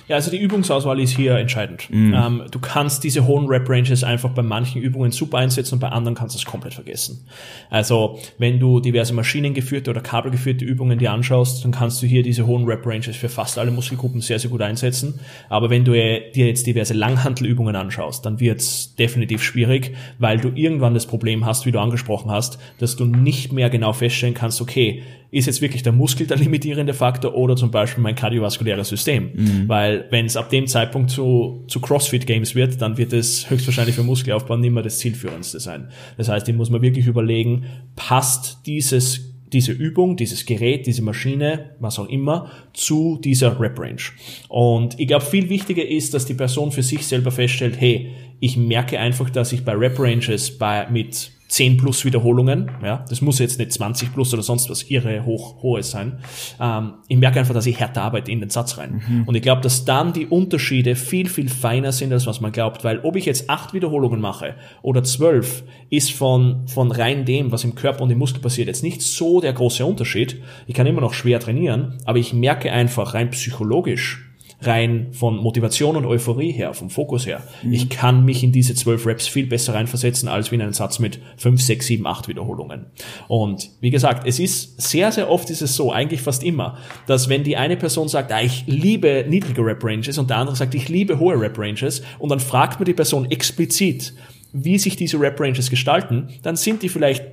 [0.10, 1.88] Ja, also die Übungsauswahl ist hier entscheidend.
[1.92, 2.16] Mhm.
[2.16, 6.16] Ähm, du kannst diese hohen Rep-Ranges einfach bei manchen Übungen super einsetzen und bei anderen
[6.16, 7.28] kannst du es komplett vergessen.
[7.70, 12.48] Also wenn du diverse maschinengeführte oder kabelgeführte Übungen dir anschaust, dann kannst du hier diese
[12.48, 15.20] hohen Rep-Ranges für fast alle Muskelgruppen sehr, sehr gut einsetzen.
[15.48, 20.50] Aber wenn du dir jetzt diverse Langhantelübungen anschaust, dann wird es definitiv schwierig, weil du
[20.56, 24.60] irgendwann das Problem hast, wie du angesprochen hast, dass du nicht mehr genau feststellen kannst,
[24.60, 29.32] okay, ist jetzt wirklich der Muskel der limitierende Faktor oder zum Beispiel mein kardiovaskuläres System.
[29.34, 29.68] Mhm.
[29.68, 33.96] Weil wenn es ab dem Zeitpunkt zu, zu CrossFit Games wird, dann wird es höchstwahrscheinlich
[33.96, 35.90] für Muskelaufbau nicht mehr das zielführendste sein.
[36.18, 37.66] Das heißt, hier muss man wirklich überlegen,
[37.96, 44.02] passt dieses diese Übung, dieses Gerät, diese Maschine, was auch immer, zu dieser Rep-Range.
[44.48, 48.58] Und ich glaube, viel wichtiger ist, dass die Person für sich selber feststellt, hey, ich
[48.58, 53.58] merke einfach, dass ich bei Rep-Ranges bei, mit 10 plus Wiederholungen, ja, das muss jetzt
[53.58, 56.20] nicht 20 plus oder sonst was irre hoch, hohes sein.
[56.62, 59.02] Ähm, ich merke einfach, dass ich härter arbeite in den Satz rein.
[59.08, 59.24] Mhm.
[59.24, 62.84] Und ich glaube, dass dann die Unterschiede viel, viel feiner sind, als was man glaubt,
[62.84, 67.64] weil ob ich jetzt acht Wiederholungen mache oder zwölf, ist von, von rein dem, was
[67.64, 70.44] im Körper und im Muskel passiert, jetzt nicht so der große Unterschied.
[70.68, 74.29] Ich kann immer noch schwer trainieren, aber ich merke einfach rein psychologisch,
[74.62, 77.44] rein von Motivation und Euphorie her, vom Fokus her.
[77.64, 77.74] Mhm.
[77.74, 81.00] Ich kann mich in diese zwölf Reps viel besser reinversetzen, als wie in einen Satz
[81.00, 82.88] mit fünf, sechs, sieben, acht Wiederholungen.
[83.28, 87.30] Und wie gesagt, es ist sehr, sehr oft ist es so, eigentlich fast immer, dass
[87.30, 90.90] wenn die eine Person sagt, ah, ich liebe niedrige Rep-Ranges und der andere sagt, ich
[90.90, 94.14] liebe hohe Rep-Ranges und dann fragt man die Person explizit,
[94.52, 97.24] wie sich diese Rep-Ranges gestalten, dann sind die vielleicht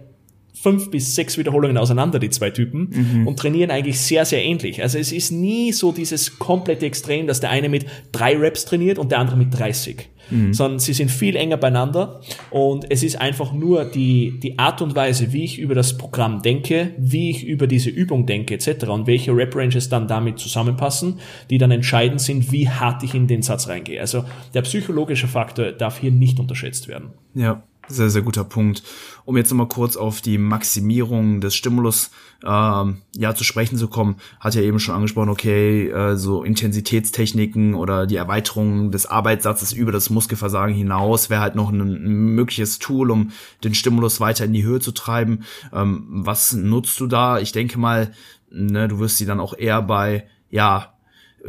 [0.60, 3.26] fünf bis sechs Wiederholungen auseinander, die zwei Typen, mhm.
[3.26, 4.82] und trainieren eigentlich sehr, sehr ähnlich.
[4.82, 8.98] Also es ist nie so dieses komplette Extrem, dass der eine mit drei Reps trainiert
[8.98, 10.08] und der andere mit 30.
[10.30, 10.54] Mhm.
[10.54, 14.96] Sondern sie sind viel enger beieinander und es ist einfach nur die, die Art und
[14.96, 18.88] Weise, wie ich über das Programm denke, wie ich über diese Übung denke etc.
[18.88, 23.42] und welche Rep-Ranges dann damit zusammenpassen, die dann entscheidend sind, wie hart ich in den
[23.42, 24.00] Satz reingehe.
[24.00, 27.10] Also der psychologische Faktor darf hier nicht unterschätzt werden.
[27.34, 28.82] Ja, sehr, sehr guter Punkt.
[29.24, 32.10] Um jetzt nochmal kurz auf die Maximierung des Stimulus
[32.44, 37.74] ähm, ja zu sprechen zu kommen, hat ja eben schon angesprochen, okay, äh, so Intensitätstechniken
[37.74, 42.78] oder die Erweiterung des Arbeitssatzes über das Muskelversagen hinaus wäre halt noch ein, ein, mögliches
[42.78, 43.30] Tool, um
[43.64, 45.44] den Stimulus weiter in die Höhe zu treiben.
[45.72, 47.38] Ähm, was nutzt du da?
[47.38, 48.12] Ich denke mal,
[48.50, 50.95] ne, du wirst sie dann auch eher bei ja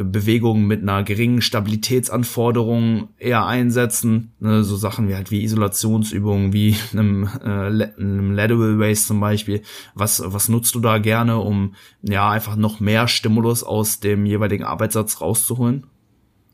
[0.04, 4.32] Bewegungen mit einer geringen Stabilitätsanforderung eher einsetzen.
[4.40, 9.62] Ne, so Sachen wie halt wie Isolationsübungen, wie einem, äh, einem Lateral Race zum Beispiel.
[9.96, 14.64] Was, was nutzt du da gerne, um ja einfach noch mehr Stimulus aus dem jeweiligen
[14.64, 15.88] Arbeitssatz rauszuholen?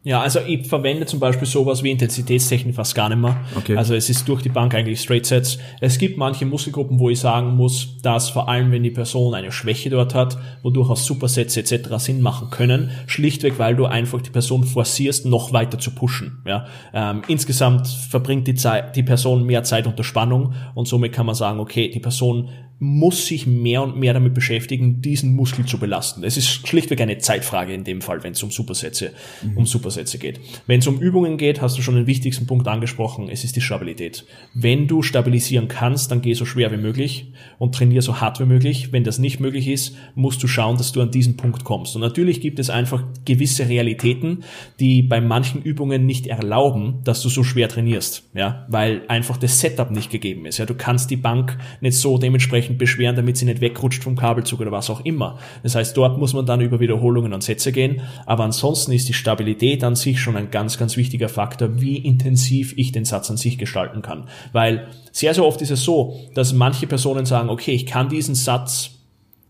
[0.06, 3.38] Ja, also ich verwende zum Beispiel sowas wie Intensitätstechnik fast gar nicht mehr.
[3.56, 3.78] Okay.
[3.78, 5.60] Also es ist durch die Bank eigentlich Straight Sets.
[5.80, 9.54] Es gibt manche Muskelgruppen, wo ich sagen muss, dass vor allem, wenn die Person eine
[9.54, 11.90] Schwäche dort hat, wo durchaus Supersets etc.
[12.00, 16.42] Sinn machen können, schlichtweg, weil du einfach die Person forcierst, noch weiter zu pushen.
[16.46, 16.66] Ja?
[16.94, 21.36] Ähm, insgesamt verbringt die, Zeit, die Person mehr Zeit unter Spannung und somit kann man
[21.36, 22.50] sagen, okay, die Person
[22.84, 26.26] muss sich mehr und mehr damit beschäftigen, diesen Muskel zu belasten.
[26.26, 29.12] Es ist schlichtweg eine Zeitfrage in dem Fall, wenn es um Supersätze,
[29.42, 29.58] mhm.
[29.58, 30.42] um Supersätze geht.
[30.68, 33.62] Wenn es um Übungen geht, hast du schon den wichtigsten Punkt angesprochen, es ist die
[33.62, 34.26] Stabilität.
[34.54, 38.46] Wenn du stabilisieren kannst, dann geh so schwer wie möglich und trainier so hart wie
[38.46, 38.92] möglich.
[38.92, 41.96] Wenn das nicht möglich ist, musst du schauen, dass du an diesen Punkt kommst.
[41.96, 44.44] Und natürlich gibt es einfach gewisse Realitäten,
[44.82, 49.62] die bei manchen Übungen nicht erlauben, dass du so schwer trainierst, ja, weil einfach das
[49.62, 50.58] Setup nicht gegeben ist.
[50.58, 54.16] Ja, du kannst die Bank nicht so dementsprechend dementsprechend beschweren, damit sie nicht wegrutscht vom
[54.16, 55.38] Kabelzug oder was auch immer.
[55.64, 58.02] Das heißt, dort muss man dann über Wiederholungen und Sätze gehen.
[58.26, 62.74] Aber ansonsten ist die Stabilität an sich schon ein ganz, ganz wichtiger Faktor, wie intensiv
[62.78, 64.28] ich den Satz an sich gestalten kann.
[64.52, 68.36] Weil sehr, sehr oft ist es so, dass manche Personen sagen, okay, ich kann diesen
[68.36, 68.92] Satz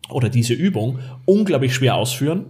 [0.10, 2.46] oder diese Übung unglaublich schwer ausführen,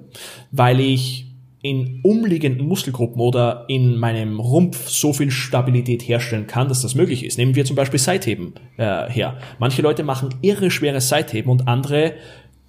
[0.52, 1.23] weil ich
[1.64, 7.26] in umliegenden Muskelgruppen oder in meinem Rumpf so viel Stabilität herstellen kann, dass das möglich
[7.26, 7.38] ist.
[7.38, 9.38] Nehmen wir zum Beispiel Seitheben äh, her.
[9.59, 12.16] Manche Leute machen irre schweres Seitheben und andere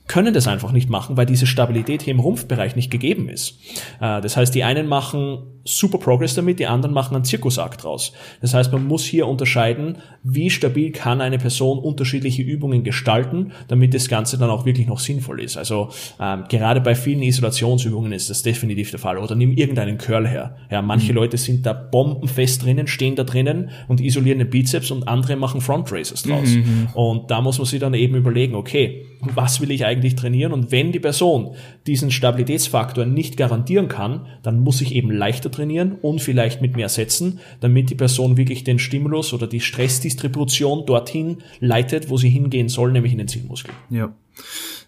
[0.07, 3.59] können das einfach nicht machen, weil diese Stabilität hier im Rumpfbereich nicht gegeben ist.
[4.01, 8.13] Äh, das heißt, die einen machen super Progress damit, die anderen machen einen Zirkusakt draus.
[8.41, 13.95] Das heißt, man muss hier unterscheiden, wie stabil kann eine Person unterschiedliche Übungen gestalten, damit
[13.95, 15.57] das Ganze dann auch wirklich noch sinnvoll ist.
[15.57, 15.89] Also
[16.21, 19.19] ähm, gerade bei vielen Isolationsübungen ist das definitiv der Fall.
[19.19, 20.57] Oder nimm irgendeinen Curl her.
[20.71, 21.19] Ja, manche mhm.
[21.19, 25.61] Leute sind da bombenfest drinnen, stehen da drinnen und isolieren den Bizeps und andere machen
[25.61, 26.51] Front Races draus.
[26.51, 26.89] Mhm.
[26.95, 30.53] Und da muss man sich dann eben überlegen, okay, was will ich eigentlich trainieren?
[30.53, 31.55] Und wenn die Person
[31.87, 36.89] diesen Stabilitätsfaktor nicht garantieren kann, dann muss ich eben leichter trainieren und vielleicht mit mehr
[36.89, 42.69] Sätzen, damit die Person wirklich den Stimulus oder die Stressdistribution dorthin leitet, wo sie hingehen
[42.69, 43.73] soll, nämlich in den Zielmuskel.
[43.91, 44.13] Ja.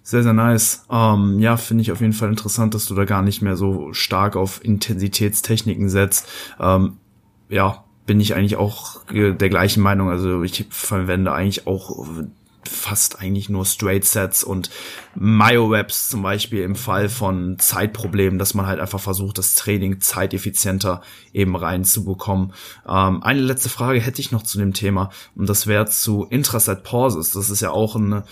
[0.02, 0.84] Sehr, sehr nice.
[0.88, 3.92] Ähm, ja, finde ich auf jeden Fall interessant, dass du da gar nicht mehr so
[3.92, 6.28] stark auf Intensitätstechniken setzt.
[6.60, 6.98] Ähm,
[7.48, 10.08] ja, bin ich eigentlich auch der gleichen Meinung.
[10.08, 12.06] Also ich verwende eigentlich auch
[12.68, 14.70] fast eigentlich nur Straight Sets und
[15.14, 21.02] Myo-Webs zum Beispiel im Fall von Zeitproblemen, dass man halt einfach versucht, das Training zeiteffizienter
[21.32, 22.52] eben reinzubekommen.
[22.88, 26.82] Ähm, eine letzte Frage hätte ich noch zu dem Thema und das wäre zu Intraset
[26.82, 27.30] Pauses.
[27.30, 28.24] Das ist ja auch eine,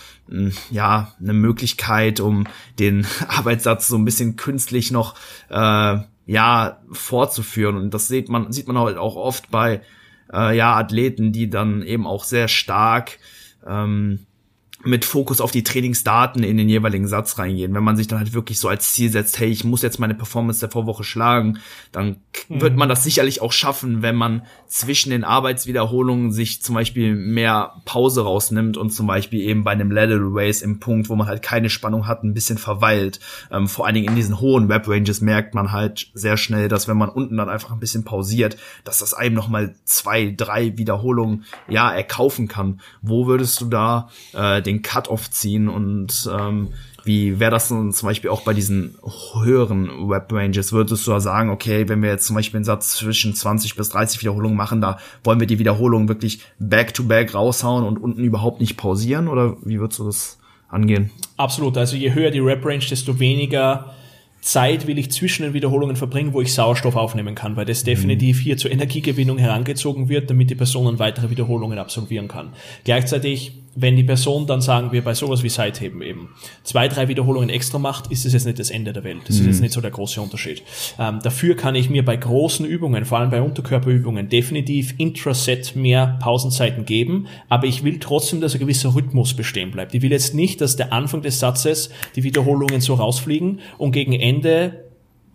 [0.69, 2.47] ja, eine Möglichkeit, um
[2.79, 5.15] den Arbeitssatz so ein bisschen künstlich noch,
[5.49, 9.81] äh, ja, fortzuführen und das sieht man, sieht man halt auch oft bei,
[10.33, 13.19] äh, ja, Athleten, die dann eben auch sehr stark
[13.65, 14.25] ähm,
[14.85, 17.73] mit Fokus auf die Trainingsdaten in den jeweiligen Satz reingehen.
[17.73, 20.13] Wenn man sich dann halt wirklich so als Ziel setzt, hey, ich muss jetzt meine
[20.13, 21.57] Performance der Vorwoche schlagen,
[21.91, 22.17] dann
[22.49, 22.61] mhm.
[22.61, 27.81] wird man das sicherlich auch schaffen, wenn man zwischen den Arbeitswiederholungen sich zum Beispiel mehr
[27.85, 31.41] Pause rausnimmt und zum Beispiel eben bei einem Lateral Race im Punkt, wo man halt
[31.41, 33.19] keine Spannung hat, ein bisschen verweilt.
[33.51, 36.87] Ähm, vor allen Dingen in diesen hohen Web Ranges merkt man halt sehr schnell, dass
[36.87, 41.45] wenn man unten dann einfach ein bisschen pausiert, dass das einem nochmal zwei, drei Wiederholungen
[41.67, 42.81] ja erkaufen kann.
[43.01, 46.69] Wo würdest du da äh, den den Cut-off ziehen und ähm,
[47.05, 48.95] wie wäre das zum Beispiel auch bei diesen
[49.43, 50.73] höheren Web-Ranges?
[50.73, 53.89] Würdest du da sagen, okay, wenn wir jetzt zum Beispiel einen Satz zwischen 20 bis
[53.89, 58.59] 30 Wiederholungen machen, da wollen wir die Wiederholungen wirklich back-to-back -back raushauen und unten überhaupt
[58.59, 59.27] nicht pausieren?
[59.27, 61.11] Oder wie würdest du das angehen?
[61.37, 61.77] Absolut.
[61.77, 63.93] Also je höher die Rep-Range, desto weniger
[64.41, 67.87] Zeit will ich zwischen den Wiederholungen verbringen, wo ich Sauerstoff aufnehmen kann, weil das mhm.
[67.87, 72.53] definitiv hier zur Energiegewinnung herangezogen wird, damit die Person weitere Wiederholungen absolvieren kann.
[72.83, 76.29] Gleichzeitig wenn die Person dann sagen wir bei sowas wie Seitheben eben
[76.63, 79.23] zwei, drei Wiederholungen extra macht, ist es jetzt nicht das Ende der Welt.
[79.27, 79.41] Das mhm.
[79.41, 80.63] ist jetzt nicht so der große Unterschied.
[80.97, 86.17] Ähm, dafür kann ich mir bei großen Übungen, vor allem bei Unterkörperübungen, definitiv intraset mehr
[86.21, 89.93] Pausenzeiten geben, aber ich will trotzdem, dass ein gewisser Rhythmus bestehen bleibt.
[89.93, 94.13] Ich will jetzt nicht, dass der Anfang des Satzes die Wiederholungen so rausfliegen und gegen
[94.13, 94.85] Ende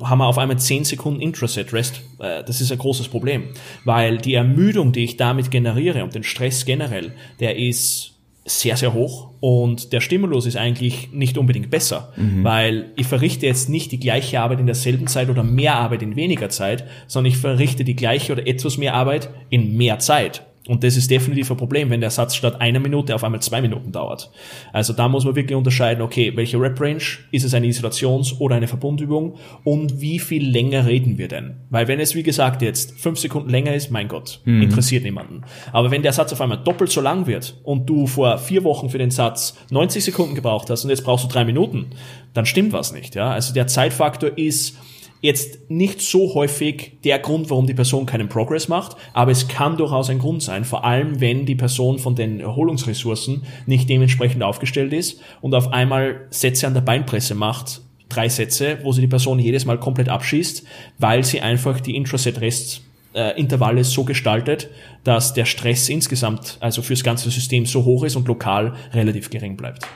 [0.02, 2.00] haben wir auf einmal 10 Sekunden Intraset Rest.
[2.18, 3.50] Äh, das ist ein großes Problem,
[3.84, 8.09] weil die Ermüdung, die ich damit generiere und den Stress generell, der ist
[8.44, 12.42] sehr, sehr hoch und der Stimulus ist eigentlich nicht unbedingt besser, mhm.
[12.42, 16.16] weil ich verrichte jetzt nicht die gleiche Arbeit in derselben Zeit oder mehr Arbeit in
[16.16, 20.49] weniger Zeit, sondern ich verrichte die gleiche oder etwas mehr Arbeit in mehr Zeit.
[20.70, 23.60] Und das ist definitiv ein Problem, wenn der Satz statt einer Minute auf einmal zwei
[23.60, 24.30] Minuten dauert.
[24.72, 27.02] Also da muss man wirklich unterscheiden, okay, welche Rep-Range,
[27.32, 31.56] ist es eine Isolations- oder eine Verbundübung und wie viel länger reden wir denn?
[31.70, 34.62] Weil wenn es, wie gesagt, jetzt fünf Sekunden länger ist, mein Gott, mhm.
[34.62, 35.42] interessiert niemanden.
[35.72, 38.90] Aber wenn der Satz auf einmal doppelt so lang wird und du vor vier Wochen
[38.90, 41.86] für den Satz 90 Sekunden gebraucht hast und jetzt brauchst du drei Minuten,
[42.32, 43.32] dann stimmt was nicht, ja.
[43.32, 44.76] Also der Zeitfaktor ist
[45.20, 49.76] jetzt nicht so häufig der Grund, warum die Person keinen Progress macht, aber es kann
[49.76, 54.92] durchaus ein Grund sein, vor allem wenn die Person von den Erholungsressourcen nicht dementsprechend aufgestellt
[54.92, 59.38] ist und auf einmal Sätze an der Beinpresse macht, drei Sätze, wo sie die Person
[59.38, 60.64] jedes Mal komplett abschießt,
[60.98, 62.82] weil sie einfach die Intraset-Rest
[63.14, 64.70] äh, Intervalle so gestaltet,
[65.04, 69.56] dass der Stress insgesamt, also fürs ganze System so hoch ist und lokal relativ gering
[69.56, 69.86] bleibt.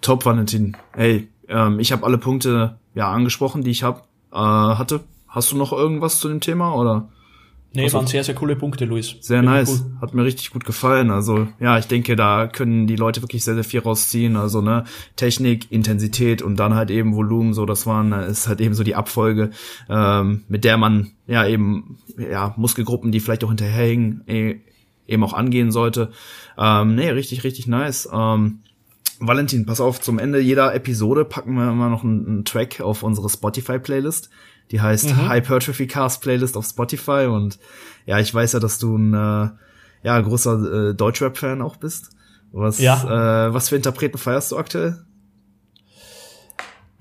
[0.00, 0.76] Top, Valentin.
[0.94, 4.02] Hey, ähm, ich habe alle Punkte ja angesprochen, die ich habe
[4.32, 5.00] äh, hatte.
[5.28, 7.08] Hast du noch irgendwas zu dem Thema oder?
[7.72, 9.14] Nee, also, waren sehr, sehr coole Punkte, Luis.
[9.20, 9.84] Sehr Bin nice.
[9.84, 10.00] Cool.
[10.00, 11.10] Hat mir richtig gut gefallen.
[11.10, 14.36] Also, ja, ich denke, da können die Leute wirklich sehr, sehr viel rausziehen.
[14.36, 18.74] Also, ne, Technik, Intensität und dann halt eben Volumen, so, das waren, ist halt eben
[18.74, 19.50] so die Abfolge,
[19.88, 24.56] ähm, mit der man, ja, eben, ja, Muskelgruppen, die vielleicht auch hinterherhängen, eh,
[25.06, 26.10] eben auch angehen sollte.
[26.58, 28.08] Ähm, nee, richtig, richtig nice.
[28.12, 28.60] Ähm,
[29.20, 33.02] Valentin, pass auf, zum Ende jeder Episode packen wir immer noch einen, einen Track auf
[33.02, 34.30] unsere Spotify-Playlist.
[34.70, 35.30] Die heißt mhm.
[35.30, 37.26] Hypertrophy Cast Playlist auf Spotify.
[37.30, 37.58] Und
[38.06, 39.50] ja, ich weiß ja, dass du ein äh,
[40.02, 42.10] ja, großer äh, Deutschrap-Fan auch bist.
[42.52, 43.46] Was, ja.
[43.46, 45.04] äh, was für Interpreten feierst du aktuell?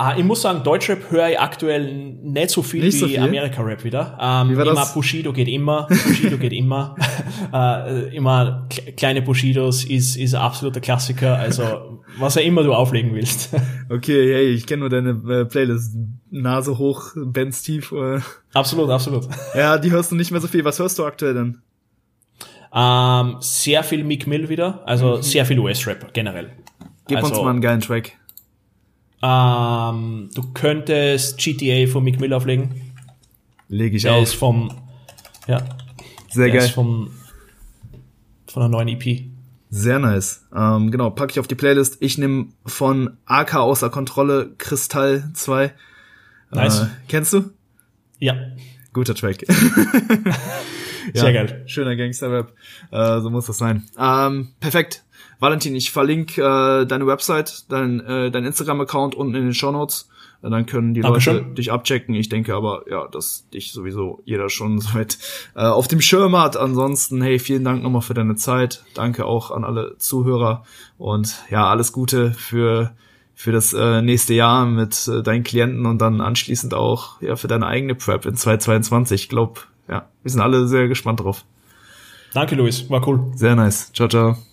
[0.01, 3.21] Ah, ich muss sagen, Deutschrap höre ich aktuell nicht so viel nicht wie so?
[3.21, 4.17] Amerika-Rap wieder.
[4.21, 4.93] Ähm, immer das?
[4.93, 6.95] Bushido geht immer, Bushido geht immer.
[7.53, 8.65] äh, immer
[8.95, 11.35] kleine Bushidos ist, ist ein absoluter Klassiker.
[11.35, 11.88] Also
[12.19, 13.49] was er immer du auflegen willst.
[13.89, 15.95] okay, hey, ich kenne nur deine äh, Playlist.
[16.31, 17.91] Nase hoch, Benz tief.
[17.91, 18.19] Äh.
[18.53, 19.27] Absolut, absolut.
[19.55, 20.63] Ja, die hörst du nicht mehr so viel.
[20.63, 21.61] Was hörst du aktuell denn?
[22.73, 25.21] Ähm, sehr viel Meek Mill wieder, also mhm.
[25.23, 26.51] sehr viel US-Rap generell.
[27.07, 28.17] Gib also, uns mal einen geilen Track.
[29.21, 32.93] Ähm, du könntest GTA von Mick Mill auflegen.
[33.67, 34.23] Lege ich der auf.
[34.23, 34.71] ist vom,
[35.47, 35.63] ja.
[36.29, 36.65] Sehr der geil.
[36.65, 37.11] Ist vom,
[38.47, 39.25] von einer neuen EP.
[39.69, 40.47] Sehr nice.
[40.55, 41.97] Ähm, genau, packe ich auf die Playlist.
[41.99, 45.73] Ich nehme von AK außer Kontrolle Kristall 2.
[46.51, 46.81] Nice.
[46.81, 47.51] Äh, kennst du?
[48.17, 48.35] Ja.
[48.93, 49.47] Guter Track.
[51.13, 51.63] ja, Sehr geil.
[51.67, 52.51] Schöner Gangster-Rap.
[52.91, 53.87] Äh, so muss das sein.
[53.99, 55.03] Ähm, perfekt.
[55.39, 60.08] Valentin, ich verlinke äh, deine Website, dein, äh, dein Instagram-Account unten in den Show Notes.
[60.41, 61.35] Dann können die Dankeschön.
[61.35, 62.15] Leute dich abchecken.
[62.15, 65.17] Ich denke aber, ja, dass dich sowieso jeder schon soweit
[65.55, 66.55] äh, auf dem Schirm hat.
[66.55, 68.83] Ansonsten, hey, vielen Dank nochmal für deine Zeit.
[68.93, 70.63] Danke auch an alle Zuhörer
[70.97, 72.91] und ja, alles Gute für
[73.35, 77.47] für das äh, nächste Jahr mit äh, deinen Klienten und dann anschließend auch ja für
[77.47, 79.23] deine eigene Prep in 2022.
[79.23, 81.45] Ich glaube, ja, wir sind alle sehr gespannt drauf.
[82.33, 82.89] Danke, Luis.
[82.89, 83.31] War cool.
[83.35, 83.93] Sehr nice.
[83.93, 84.48] Ciao, ciao.